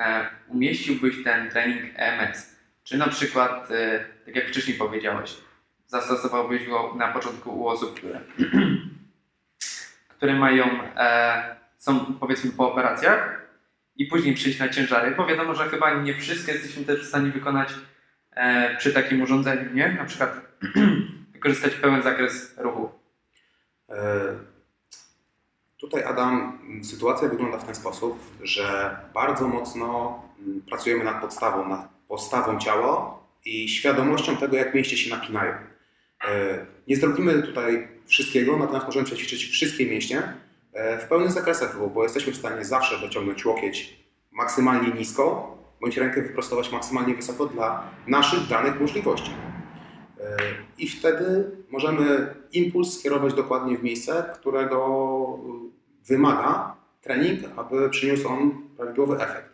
umieściłbyś 0.48 1.24
ten 1.24 1.50
trening 1.50 1.82
EMS? 1.96 2.56
Czy 2.84 2.98
na 2.98 3.08
przykład, 3.08 3.68
tak 4.26 4.36
jak 4.36 4.48
wcześniej 4.48 4.78
powiedziałeś, 4.78 5.36
zastosowałbyś 5.86 6.66
go 6.66 6.94
na 6.98 7.12
początku 7.12 7.60
u 7.60 7.66
osób, 7.68 7.94
które, 7.94 8.20
które 10.16 10.34
mają, 10.34 10.64
e, 10.96 11.56
są 11.78 12.00
powiedzmy 12.20 12.50
po 12.50 12.72
operacjach 12.72 13.46
i 13.96 14.06
później 14.06 14.34
przyjść 14.34 14.58
na 14.58 14.68
ciężary, 14.68 15.14
bo 15.16 15.26
wiadomo, 15.26 15.54
że 15.54 15.68
chyba 15.68 15.94
nie 15.94 16.14
wszystkie 16.14 16.52
jesteśmy 16.52 16.84
też 16.84 17.00
w 17.04 17.08
stanie 17.08 17.30
wykonać 17.30 17.74
e, 18.30 18.76
przy 18.76 18.92
takim 18.92 19.22
urządzeniu, 19.22 19.74
nie? 19.74 19.92
Na 19.92 20.04
przykład 20.04 20.40
wykorzystać 21.32 21.74
pełen 21.74 22.02
zakres 22.02 22.54
ruchu. 22.58 22.90
E, 23.88 23.94
Tutaj, 25.80 26.04
Adam, 26.04 26.58
sytuacja 26.82 27.28
wygląda 27.28 27.58
w 27.58 27.64
ten 27.64 27.74
sposób, 27.74 28.18
że 28.42 28.96
bardzo 29.14 29.48
mocno 29.48 30.22
m, 30.46 30.62
pracujemy 30.68 31.04
nad 31.04 31.20
podstawą, 31.20 31.68
nad 31.68 31.88
postawą 32.08 32.58
ciała 32.58 33.18
i 33.44 33.68
świadomością 33.68 34.36
tego, 34.36 34.56
jak 34.56 34.74
mięśnie 34.74 34.96
się 34.98 35.10
napinają. 35.16 35.52
E, 36.28 36.66
Nie 36.88 36.96
zrobimy 36.96 37.42
tutaj 37.42 37.88
wszystkiego, 38.06 38.56
natomiast 38.56 38.86
możemy 38.86 39.04
przećwiczyć 39.04 39.44
wszystkie 39.44 39.86
mięśnie 39.86 40.32
e, 40.72 40.98
w 40.98 41.04
pełnych 41.04 41.32
zakresach 41.32 41.74
ruchu, 41.74 41.90
bo 41.90 42.02
jesteśmy 42.02 42.32
w 42.32 42.36
stanie 42.36 42.64
zawsze 42.64 42.98
dociągnąć 42.98 43.44
łokieć 43.44 43.96
maksymalnie 44.32 44.94
nisko, 44.94 45.56
bądź 45.80 45.96
rękę 45.96 46.22
wyprostować 46.22 46.72
maksymalnie 46.72 47.14
wysoko 47.14 47.46
dla 47.46 47.90
naszych 48.06 48.46
danych 48.46 48.80
możliwości. 48.80 49.30
E, 50.20 50.36
I 50.78 50.88
wtedy 50.88 51.50
możemy 51.70 52.34
impuls 52.52 52.98
skierować 52.98 53.34
dokładnie 53.34 53.78
w 53.78 53.82
miejsce, 53.82 54.24
którego 54.34 55.38
y, 56.04 56.06
wymaga 56.08 56.76
trening, 57.00 57.40
aby 57.56 57.90
przyniósł 57.90 58.28
on 58.28 58.68
prawidłowy 58.76 59.16
efekt. 59.16 59.50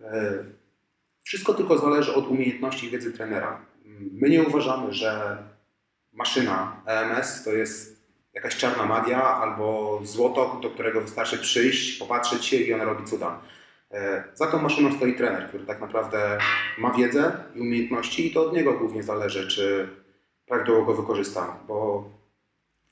E, 0.00 0.44
Wszystko 1.22 1.54
tylko 1.54 1.78
zależy 1.78 2.14
od 2.14 2.28
umiejętności 2.28 2.86
i 2.86 2.90
wiedzy 2.90 3.12
trenera. 3.12 3.66
My 4.12 4.30
nie 4.30 4.42
uważamy, 4.42 4.92
że 4.92 5.38
maszyna 6.12 6.82
EMS 6.86 7.44
to 7.44 7.52
jest 7.52 8.02
jakaś 8.34 8.56
czarna 8.56 8.86
magia 8.86 9.22
albo 9.22 10.00
złoto, 10.04 10.58
do 10.62 10.70
którego 10.70 11.00
wystarczy 11.00 11.38
przyjść, 11.38 11.98
popatrzeć 11.98 12.44
się 12.44 12.56
i 12.56 12.74
ona 12.74 12.84
robi 12.84 13.04
cuda. 13.04 13.40
E, 13.90 14.24
Za 14.34 14.46
tą 14.46 14.62
maszyną 14.62 14.92
stoi 14.92 15.14
trener, 15.14 15.48
który 15.48 15.66
tak 15.66 15.80
naprawdę 15.80 16.38
ma 16.78 16.90
wiedzę 16.90 17.32
i 17.54 17.60
umiejętności 17.60 18.26
i 18.26 18.30
to 18.34 18.46
od 18.46 18.52
niego 18.52 18.72
głównie 18.72 19.02
zależy, 19.02 19.48
czy 19.48 19.88
prawidłowo 20.46 20.84
go 20.84 20.94
wykorzystam, 20.94 21.48
bo 21.68 22.10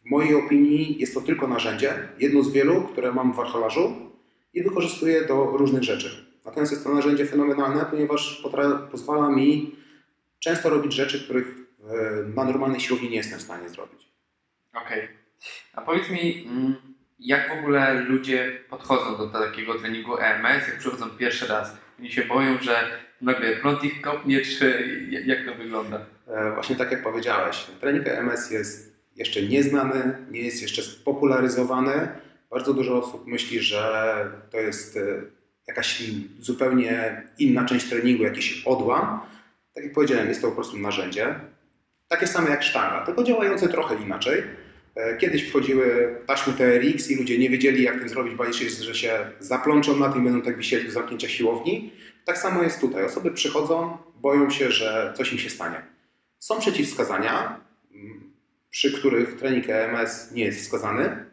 w 0.07 0.11
mojej 0.11 0.35
opinii 0.35 0.99
jest 0.99 1.15
to 1.15 1.21
tylko 1.21 1.49
narzędzie, 1.49 2.09
jedno 2.19 2.43
z 2.43 2.53
wielu, 2.53 2.83
które 2.83 3.13
mam 3.13 3.33
w 3.33 3.37
wachlarzu 3.37 3.97
i 4.55 4.63
wykorzystuję 4.63 5.25
do 5.25 5.45
różnych 5.45 5.83
rzeczy. 5.83 6.27
Natomiast 6.45 6.73
jest 6.73 6.85
to 6.85 6.95
narzędzie 6.95 7.27
fenomenalne, 7.27 7.87
ponieważ 7.91 8.43
pozwala 8.91 9.31
mi 9.31 9.77
często 10.39 10.71
robić 10.71 10.93
rzeczy, 10.93 11.25
których 11.25 11.55
na 12.35 12.45
normalnej 12.45 12.81
siłowni 12.81 13.11
nie 13.11 13.17
jestem 13.17 13.39
w 13.39 13.43
stanie 13.43 13.69
zrobić. 13.69 14.09
Okej. 14.75 15.09
A 15.75 15.81
powiedz 15.81 16.11
mi, 16.11 16.47
mm, 16.47 16.75
jak 17.19 17.49
w 17.49 17.59
ogóle 17.59 18.01
ludzie 18.01 18.59
podchodzą 18.71 19.17
do 19.17 19.27
takiego 19.29 19.75
treningu 19.79 20.19
EMS, 20.19 20.69
jak 20.69 20.79
przychodzą 20.79 21.11
pierwszy 21.11 21.47
raz? 21.47 21.77
Oni 21.99 22.13
się 22.13 22.25
boją, 22.25 22.59
że 22.61 22.89
nagle 23.21 23.57
prąd 23.57 23.85
ich 23.85 24.01
kopnie, 24.01 24.41
czy 24.41 24.89
jak 25.27 25.47
to 25.47 25.55
wygląda? 25.55 26.07
E, 26.29 26.53
Właśnie 26.55 26.77
tak 26.77 26.91
jak 26.93 27.03
powiedziałeś, 27.03 27.67
trening 27.81 28.09
EMS 28.09 28.51
jest 28.51 28.97
jeszcze 29.17 29.43
nieznany, 29.43 30.27
nie 30.31 30.41
jest 30.41 30.63
jeszcze 30.63 30.83
spopularyzowany. 30.83 32.09
Bardzo 32.51 32.75
dużo 32.75 32.99
osób 32.99 33.27
myśli, 33.27 33.61
że 33.61 34.15
to 34.51 34.59
jest 34.59 34.97
e, 34.97 35.01
jakaś 35.67 36.03
zupełnie 36.41 37.23
inna 37.39 37.65
część 37.65 37.89
treningu, 37.89 38.23
jakiś 38.25 38.63
odłam. 38.67 39.21
Tak 39.75 39.85
jak 39.85 39.93
powiedziałem, 39.93 40.29
jest 40.29 40.43
to 40.43 40.49
po 40.49 40.55
prostu 40.55 40.79
narzędzie. 40.79 41.35
Takie 42.11 42.27
same 42.27 42.51
jak 42.51 42.63
sztanga, 42.63 43.07
tylko 43.07 43.25
działające 43.25 43.69
trochę 43.69 43.95
inaczej. 43.95 44.43
E, 44.95 45.17
Kiedyś 45.17 45.49
wchodziły 45.49 46.17
taśmy 46.27 46.53
TRX 46.53 47.11
i 47.11 47.17
ludzie 47.17 47.39
nie 47.39 47.51
wiedzieli, 47.51 47.83
jak 47.83 47.99
tym 47.99 48.09
zrobić, 48.09 48.35
bali 48.35 48.55
się, 48.55 48.71
że 48.71 48.95
się 48.95 49.31
zaplączą 49.41 49.97
na 49.97 50.09
tym, 50.09 50.25
będą 50.25 50.43
tak 50.43 50.57
wisieli 50.57 50.85
do 50.87 50.91
zamknięcia 50.93 51.29
siłowni. 51.29 51.93
Tak 52.25 52.39
samo 52.39 52.63
jest 52.63 52.81
tutaj. 52.81 53.05
Osoby 53.05 53.31
przychodzą, 53.31 53.99
boją 54.21 54.51
się, 54.51 54.71
że 54.71 55.13
coś 55.17 55.33
im 55.33 55.39
się 55.39 55.51
stanie. 55.51 55.83
Są 56.39 56.61
przeciwwskazania, 56.61 57.61
m, 57.95 58.33
przy 58.71 58.93
których 58.99 59.37
trening 59.37 59.65
EMS 59.69 60.33
nie 60.33 60.45
jest 60.45 60.61
wskazany, 60.61 61.25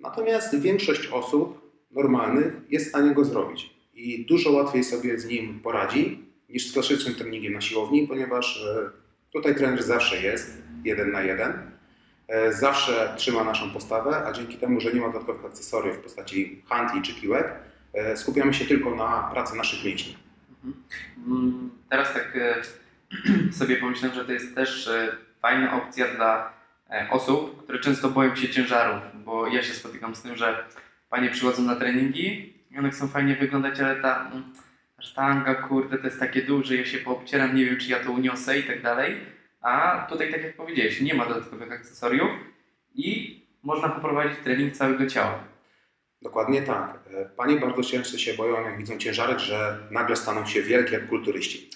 natomiast 0.00 0.60
większość 0.60 1.06
osób 1.06 1.72
normalnych 1.90 2.52
jest 2.68 2.86
w 2.86 2.88
stanie 2.88 3.14
go 3.14 3.24
zrobić 3.24 3.70
i 3.94 4.24
dużo 4.24 4.50
łatwiej 4.52 4.84
sobie 4.84 5.18
z 5.18 5.26
nim 5.26 5.60
poradzi 5.60 6.24
niż 6.48 6.68
z 6.68 6.72
klasycznym 6.72 7.14
treningiem 7.14 7.52
na 7.52 7.60
siłowni, 7.60 8.08
ponieważ 8.08 8.64
e, 8.66 9.05
tutaj 9.32 9.54
trener 9.54 9.82
zawsze 9.82 10.16
jest 10.22 10.62
jeden 10.84 11.12
na 11.12 11.22
jeden, 11.22 11.70
e, 12.28 12.52
zawsze 12.52 13.14
trzyma 13.16 13.44
naszą 13.44 13.70
postawę, 13.70 14.22
a 14.26 14.32
dzięki 14.32 14.56
temu, 14.56 14.80
że 14.80 14.92
nie 14.92 15.00
ma 15.00 15.06
dodatkowych 15.06 15.44
akcesoriów 15.44 15.96
w 15.96 16.00
postaci 16.00 16.62
handli 16.68 17.02
czy 17.02 17.20
piłek, 17.20 17.52
e, 17.94 18.16
skupiamy 18.16 18.54
się 18.54 18.64
tylko 18.64 18.94
na 18.94 19.28
pracy 19.32 19.56
naszych 19.56 19.84
mięśni. 19.84 20.16
Mm, 21.26 21.70
Teraz 21.90 22.12
tak 22.14 22.36
e, 22.36 22.62
sobie 23.58 23.76
pomyślałem, 23.76 24.16
że 24.16 24.24
to 24.24 24.32
jest 24.32 24.54
też 24.54 24.90
fajna 25.42 25.82
opcja 25.82 26.06
dla 26.14 26.56
osób, 27.10 27.62
które 27.62 27.78
często 27.78 28.10
boją 28.10 28.36
się 28.36 28.48
ciężarów, 28.48 29.02
bo 29.24 29.46
ja 29.46 29.62
się 29.62 29.74
spotykam 29.74 30.14
z 30.14 30.22
tym, 30.22 30.36
że 30.36 30.64
panie 31.10 31.30
przychodzą 31.30 31.62
na 31.62 31.76
treningi 31.76 32.54
i 32.70 32.78
one 32.78 32.90
chcą 32.90 33.08
fajnie 33.08 33.36
wyglądać, 33.36 33.80
ale 33.80 33.96
ta 33.96 34.26
mm, 34.26 34.52
sztanga, 35.00 35.54
kurde, 35.54 35.98
to 35.98 36.04
jest 36.04 36.20
takie 36.20 36.42
duże, 36.42 36.76
ja 36.76 36.84
się 36.84 36.98
poobcieram, 36.98 37.56
nie 37.56 37.64
wiem 37.64 37.76
czy 37.78 37.90
ja 37.90 38.04
to 38.04 38.12
uniosę 38.12 38.58
i 38.58 38.62
tak 38.62 38.82
dalej. 38.82 39.16
A 39.60 40.06
tutaj, 40.10 40.32
tak 40.32 40.42
jak 40.42 40.56
powiedziałeś, 40.56 41.00
nie 41.00 41.14
ma 41.14 41.26
dodatkowych 41.26 41.72
akcesoriów 41.72 42.30
i 42.94 43.40
można 43.62 43.88
poprowadzić 43.88 44.38
trening 44.44 44.74
całego 44.74 45.06
ciała. 45.06 45.44
Dokładnie 46.22 46.62
tak. 46.62 46.98
Panie 47.36 47.60
bardzo 47.60 47.82
często 47.82 48.18
się 48.18 48.34
boją, 48.34 48.64
jak 48.64 48.78
widzą 48.78 48.98
ciężarek, 48.98 49.38
że 49.38 49.78
nagle 49.90 50.16
staną 50.16 50.46
się 50.46 50.62
wielkie 50.62 50.92
jak 50.92 51.08
kulturyści. 51.08 51.70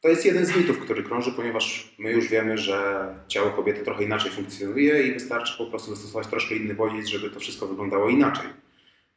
To 0.00 0.08
jest 0.08 0.26
jeden 0.26 0.46
z 0.46 0.56
mitów, 0.56 0.80
który 0.80 1.02
krąży, 1.02 1.32
ponieważ 1.32 1.94
my 1.98 2.12
już 2.12 2.28
wiemy, 2.28 2.58
że 2.58 3.08
ciało 3.28 3.50
kobiety 3.50 3.84
trochę 3.84 4.04
inaczej 4.04 4.30
funkcjonuje 4.30 5.02
i 5.02 5.12
wystarczy 5.12 5.58
po 5.58 5.66
prostu 5.66 5.90
zastosować 5.90 6.26
troszkę 6.26 6.54
inny 6.54 6.74
bodziec, 6.74 7.06
żeby 7.06 7.30
to 7.30 7.40
wszystko 7.40 7.66
wyglądało 7.66 8.08
inaczej. 8.08 8.46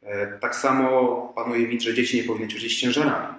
E, 0.03 0.27
Tak 0.39 0.55
samo 0.55 1.17
panuje 1.35 1.67
mit, 1.67 1.81
że 1.81 1.93
dzieci 1.93 2.17
nie 2.17 2.23
powinny 2.23 2.47
ćwiczyć 2.47 2.77
z 2.77 2.81
ciężarami. 2.81 3.37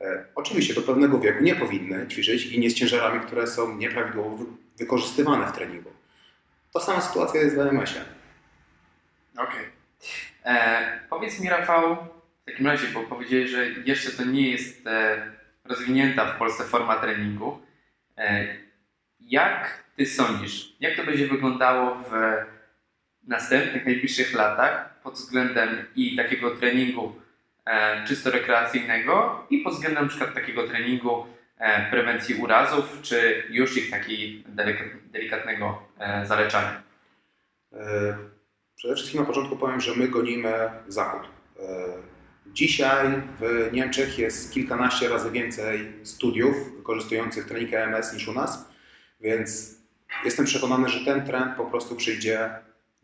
E, 0.00 0.24
Oczywiście 0.34 0.74
do 0.74 0.82
pewnego 0.82 1.18
wieku 1.18 1.42
nie 1.44 1.54
powinny 1.56 2.06
ćwiczyć 2.08 2.46
i 2.46 2.60
nie 2.60 2.70
z 2.70 2.74
ciężarami, 2.74 3.20
które 3.20 3.46
są 3.46 3.76
nieprawidłowo 3.76 4.36
wy- 4.36 4.44
wykorzystywane 4.78 5.46
w 5.46 5.52
treningu. 5.52 5.90
To 6.72 6.80
sama 6.80 7.00
sytuacja 7.00 7.40
jest 7.40 7.56
w 7.56 7.58
EMS-ie. 7.58 8.04
Okej. 9.38 9.64
E, 10.44 11.00
Powiedz 11.10 11.40
mi, 11.40 11.48
Rafał, 11.48 11.96
w 12.42 12.44
takim 12.50 12.66
razie, 12.66 12.86
bo 12.94 13.02
powiedziałeś, 13.02 13.50
że 13.50 13.66
jeszcze 13.70 14.10
to 14.10 14.24
nie 14.24 14.50
jest 14.50 14.86
e, 14.86 15.22
rozwinięta 15.64 16.24
w 16.34 16.38
Polsce 16.38 16.64
forma 16.64 16.96
treningu. 16.96 17.60
E, 18.18 18.46
jak 19.20 19.84
Ty 19.96 20.06
sądzisz, 20.06 20.76
jak 20.80 20.96
to 20.96 21.04
będzie 21.04 21.26
wyglądało 21.28 21.94
w 21.96 22.10
następnych, 23.26 23.86
najbliższych 23.86 24.34
latach 24.34 24.89
pod 25.02 25.14
względem 25.14 25.68
i 25.96 26.16
takiego 26.16 26.56
treningu 26.56 27.12
e, 27.66 28.04
czysto 28.06 28.30
rekreacyjnego 28.30 29.46
i 29.50 29.58
pod 29.58 29.74
względem 29.74 30.08
przykład 30.08 30.34
takiego 30.34 30.68
treningu 30.68 31.26
e, 31.58 31.90
prewencji 31.90 32.34
urazów, 32.34 32.98
czy 33.02 33.44
już 33.50 33.76
ich 33.76 33.90
takiego 33.90 34.48
delikatnego 35.12 35.82
e, 35.98 36.26
zaleczania? 36.26 36.82
Przede 38.76 38.94
wszystkim 38.94 39.20
na 39.20 39.26
początku 39.26 39.56
powiem, 39.56 39.80
że 39.80 39.94
my 39.96 40.08
gonimy 40.08 40.70
Zachód. 40.88 41.28
Dzisiaj 42.46 43.06
w 43.40 43.72
Niemczech 43.72 44.18
jest 44.18 44.52
kilkanaście 44.52 45.08
razy 45.08 45.30
więcej 45.30 45.92
studiów 46.02 46.76
wykorzystujących 46.76 47.46
trening 47.46 47.74
EMS 47.74 48.14
niż 48.14 48.28
u 48.28 48.32
nas, 48.32 48.68
więc 49.20 49.78
jestem 50.24 50.46
przekonany, 50.46 50.88
że 50.88 51.04
ten 51.04 51.26
trend 51.26 51.56
po 51.56 51.64
prostu 51.64 51.96
przyjdzie 51.96 52.50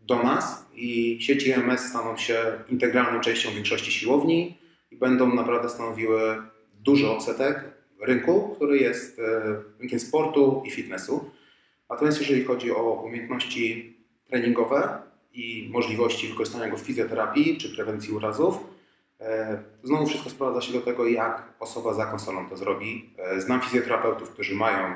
do 0.07 0.22
nas 0.22 0.66
i 0.74 1.18
sieci 1.20 1.52
EMS 1.52 1.80
staną 1.80 2.16
się 2.16 2.38
integralną 2.68 3.20
częścią 3.20 3.50
większości 3.50 3.92
siłowni 3.92 4.59
i 4.90 4.96
będą 4.96 5.34
naprawdę 5.34 5.68
stanowiły 5.68 6.42
duży 6.80 7.11
odsetek 7.11 7.64
rynku, 8.00 8.52
który 8.57 8.78
jest 8.78 9.18
e, 9.18 9.22
rynkiem 9.80 10.00
sportu 10.00 10.62
i 10.66 10.70
fitnessu. 10.70 11.30
Natomiast 11.90 12.20
jeżeli 12.20 12.44
chodzi 12.44 12.72
o 12.72 12.82
umiejętności 12.82 13.96
treningowe 14.28 14.98
i 15.32 15.68
możliwości 15.72 16.28
wykorzystania 16.28 16.68
go 16.68 16.76
w 16.76 16.80
fizjoterapii 16.80 17.59
czy 17.59 17.74
prewencji 17.74 18.12
urazów. 18.12 18.59
E, 19.20 19.62
Znowu 19.82 20.07
wszystko 20.07 20.30
sprowadza 20.30 20.61
się 20.61 20.72
do 20.72 20.80
tego, 20.80 21.07
jak 21.07 21.42
osoba 21.61 21.94
za 21.94 22.07
konsolą 22.07 22.48
to 22.48 22.57
zrobi. 22.57 23.11
E, 23.18 23.40
Znam 23.40 23.61
fizjoterapeutów, 23.61 24.30
którzy 24.30 24.54
mają 24.54 24.86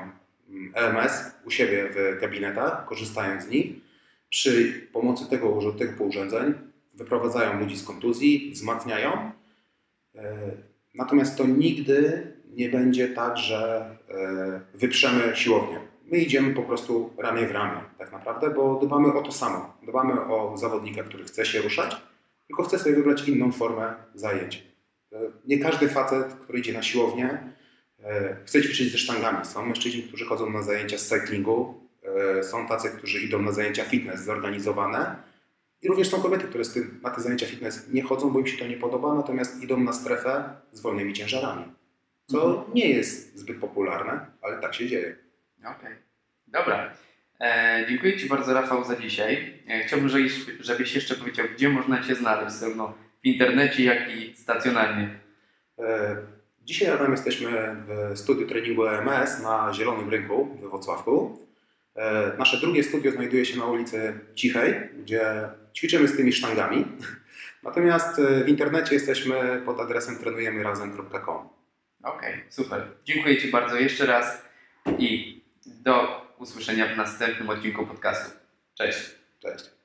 mm, 0.49 0.73
EMS 0.75 1.31
u 1.45 1.51
siebie 1.51 1.89
w 1.89 2.21
gabinetach, 2.21 2.85
korzystając 2.85 3.43
z 3.43 3.49
nich. 3.49 3.90
Przy 4.31 4.73
pomocy 4.93 5.29
tego, 5.29 5.59
typu 5.77 6.03
urządzeń 6.05 6.53
wyprowadzają 6.93 7.59
ludzi 7.59 7.77
z 7.77 7.83
kontuzji, 7.83 8.51
wzmacniają. 8.53 9.31
E, 10.15 10.51
Natomiast 10.93 11.37
to 11.37 11.47
nigdy 11.47 12.27
nie 12.53 12.69
będzie 12.69 13.07
tak, 13.07 13.37
że 13.37 13.89
e, 14.09 14.61
wyprzemy 14.77 15.35
siłownię. 15.35 15.79
My 16.05 16.17
idziemy 16.17 16.53
po 16.53 16.61
prostu 16.63 17.13
ramię 17.17 17.47
w 17.47 17.51
ramię, 17.51 17.81
tak 17.97 18.11
naprawdę, 18.11 18.49
bo 18.49 18.79
dbamy 18.83 19.13
o 19.13 19.21
to 19.21 19.31
samo. 19.31 19.77
Dbamy 19.83 20.21
o 20.21 20.57
zawodnika, 20.57 21.03
który 21.03 21.23
chce 21.23 21.45
się 21.45 21.61
ruszać, 21.61 21.97
tylko 22.47 22.63
chce 22.63 22.79
sobie 22.79 22.95
wybrać 22.95 23.27
inną 23.27 23.51
formę 23.51 23.93
zajęć. 24.15 24.63
E, 25.13 25.17
Nie 25.45 25.59
każdy 25.59 25.87
facet, 25.87 26.33
który 26.33 26.59
idzie 26.59 26.73
na 26.73 26.83
siłownię, 26.83 27.53
chce 28.45 28.61
ćwiczyć 28.61 28.91
ze 28.91 28.97
sztangami. 28.97 29.45
Są 29.45 29.65
mężczyźni, 29.65 30.03
którzy 30.03 30.25
chodzą 30.25 30.49
na 30.49 30.61
zajęcia 30.63 30.97
z 30.97 31.07
cyclingu, 31.07 31.80
są 32.41 32.67
tacy, 32.67 32.89
którzy 32.89 33.19
idą 33.19 33.41
na 33.41 33.51
zajęcia 33.51 33.83
fitness 33.83 34.23
zorganizowane. 34.23 35.15
I 35.81 35.87
również 35.87 36.09
są 36.09 36.21
kobiety, 36.21 36.43
które 36.43 36.65
tym, 36.65 36.99
na 37.03 37.09
te 37.09 37.21
zajęcia 37.21 37.45
fitness 37.45 37.89
nie 37.93 38.03
chodzą, 38.03 38.29
bo 38.29 38.39
im 38.39 38.47
się 38.47 38.57
to 38.57 38.67
nie 38.67 38.77
podoba, 38.77 39.15
natomiast 39.15 39.63
idą 39.63 39.79
na 39.79 39.93
strefę 39.93 40.43
z 40.71 40.81
wolnymi 40.81 41.13
ciężarami. 41.13 41.65
Co 42.27 42.65
nie 42.73 42.89
jest 42.89 43.37
zbyt 43.39 43.59
popularne, 43.59 44.25
ale 44.41 44.61
tak 44.61 44.73
się 44.73 44.87
dzieje. 44.87 45.15
Okej, 45.59 45.95
dobra. 46.47 46.93
E, 47.39 47.85
dziękuję 47.89 48.17
Ci 48.17 48.29
bardzo, 48.29 48.53
Rafał, 48.53 48.83
za 48.83 48.95
dzisiaj. 48.95 49.63
E, 49.67 49.83
chciałbym, 49.83 50.09
żebyś, 50.09 50.45
żebyś 50.59 50.95
jeszcze 50.95 51.15
powiedział, 51.15 51.45
gdzie 51.55 51.69
można 51.69 52.03
Cię 52.03 52.15
znaleźć, 52.15 52.55
zarówno 52.55 52.93
w 53.23 53.25
internecie, 53.25 53.83
jak 53.83 54.15
i 54.15 54.35
stacjonarnie. 54.37 55.19
E, 55.79 56.15
Dzisiaj 56.63 56.89
razem 56.89 57.11
jesteśmy 57.11 57.75
w 57.87 58.17
studiu 58.19 58.47
treningu 58.47 58.85
EMS 58.85 59.43
na 59.43 59.73
Zielonym 59.73 60.09
Rynku 60.09 60.57
we 60.61 60.69
Wrocławku. 60.69 61.39
E, 61.95 62.37
Nasze 62.37 62.57
drugie 62.57 62.83
studio 62.83 63.11
znajduje 63.11 63.45
się 63.45 63.57
na 63.57 63.65
ulicy 63.65 64.19
Cichej, 64.35 64.89
gdzie 64.99 65.49
ćwiczymy 65.77 66.07
z 66.07 66.17
tymi 66.17 66.33
sztangami. 66.33 66.85
Natomiast 67.63 68.19
e, 68.19 68.43
w 68.43 68.49
internecie 68.49 68.93
jesteśmy 68.93 69.61
pod 69.65 69.79
adresem 69.79 70.17
trenujemyrazem.com. 70.17 71.49
Okej, 72.03 72.43
super. 72.49 72.87
Dziękuję 73.05 73.37
Ci 73.37 73.51
bardzo 73.51 73.75
jeszcze 73.75 74.05
raz 74.05 74.41
i 74.97 75.41
do 75.65 76.25
usłyszenia 76.37 76.93
w 76.93 76.97
następnym 76.97 77.49
odcinku 77.49 77.85
podcastu. 77.87 78.31
Cześć. 78.77 79.15
Cześć. 79.39 79.80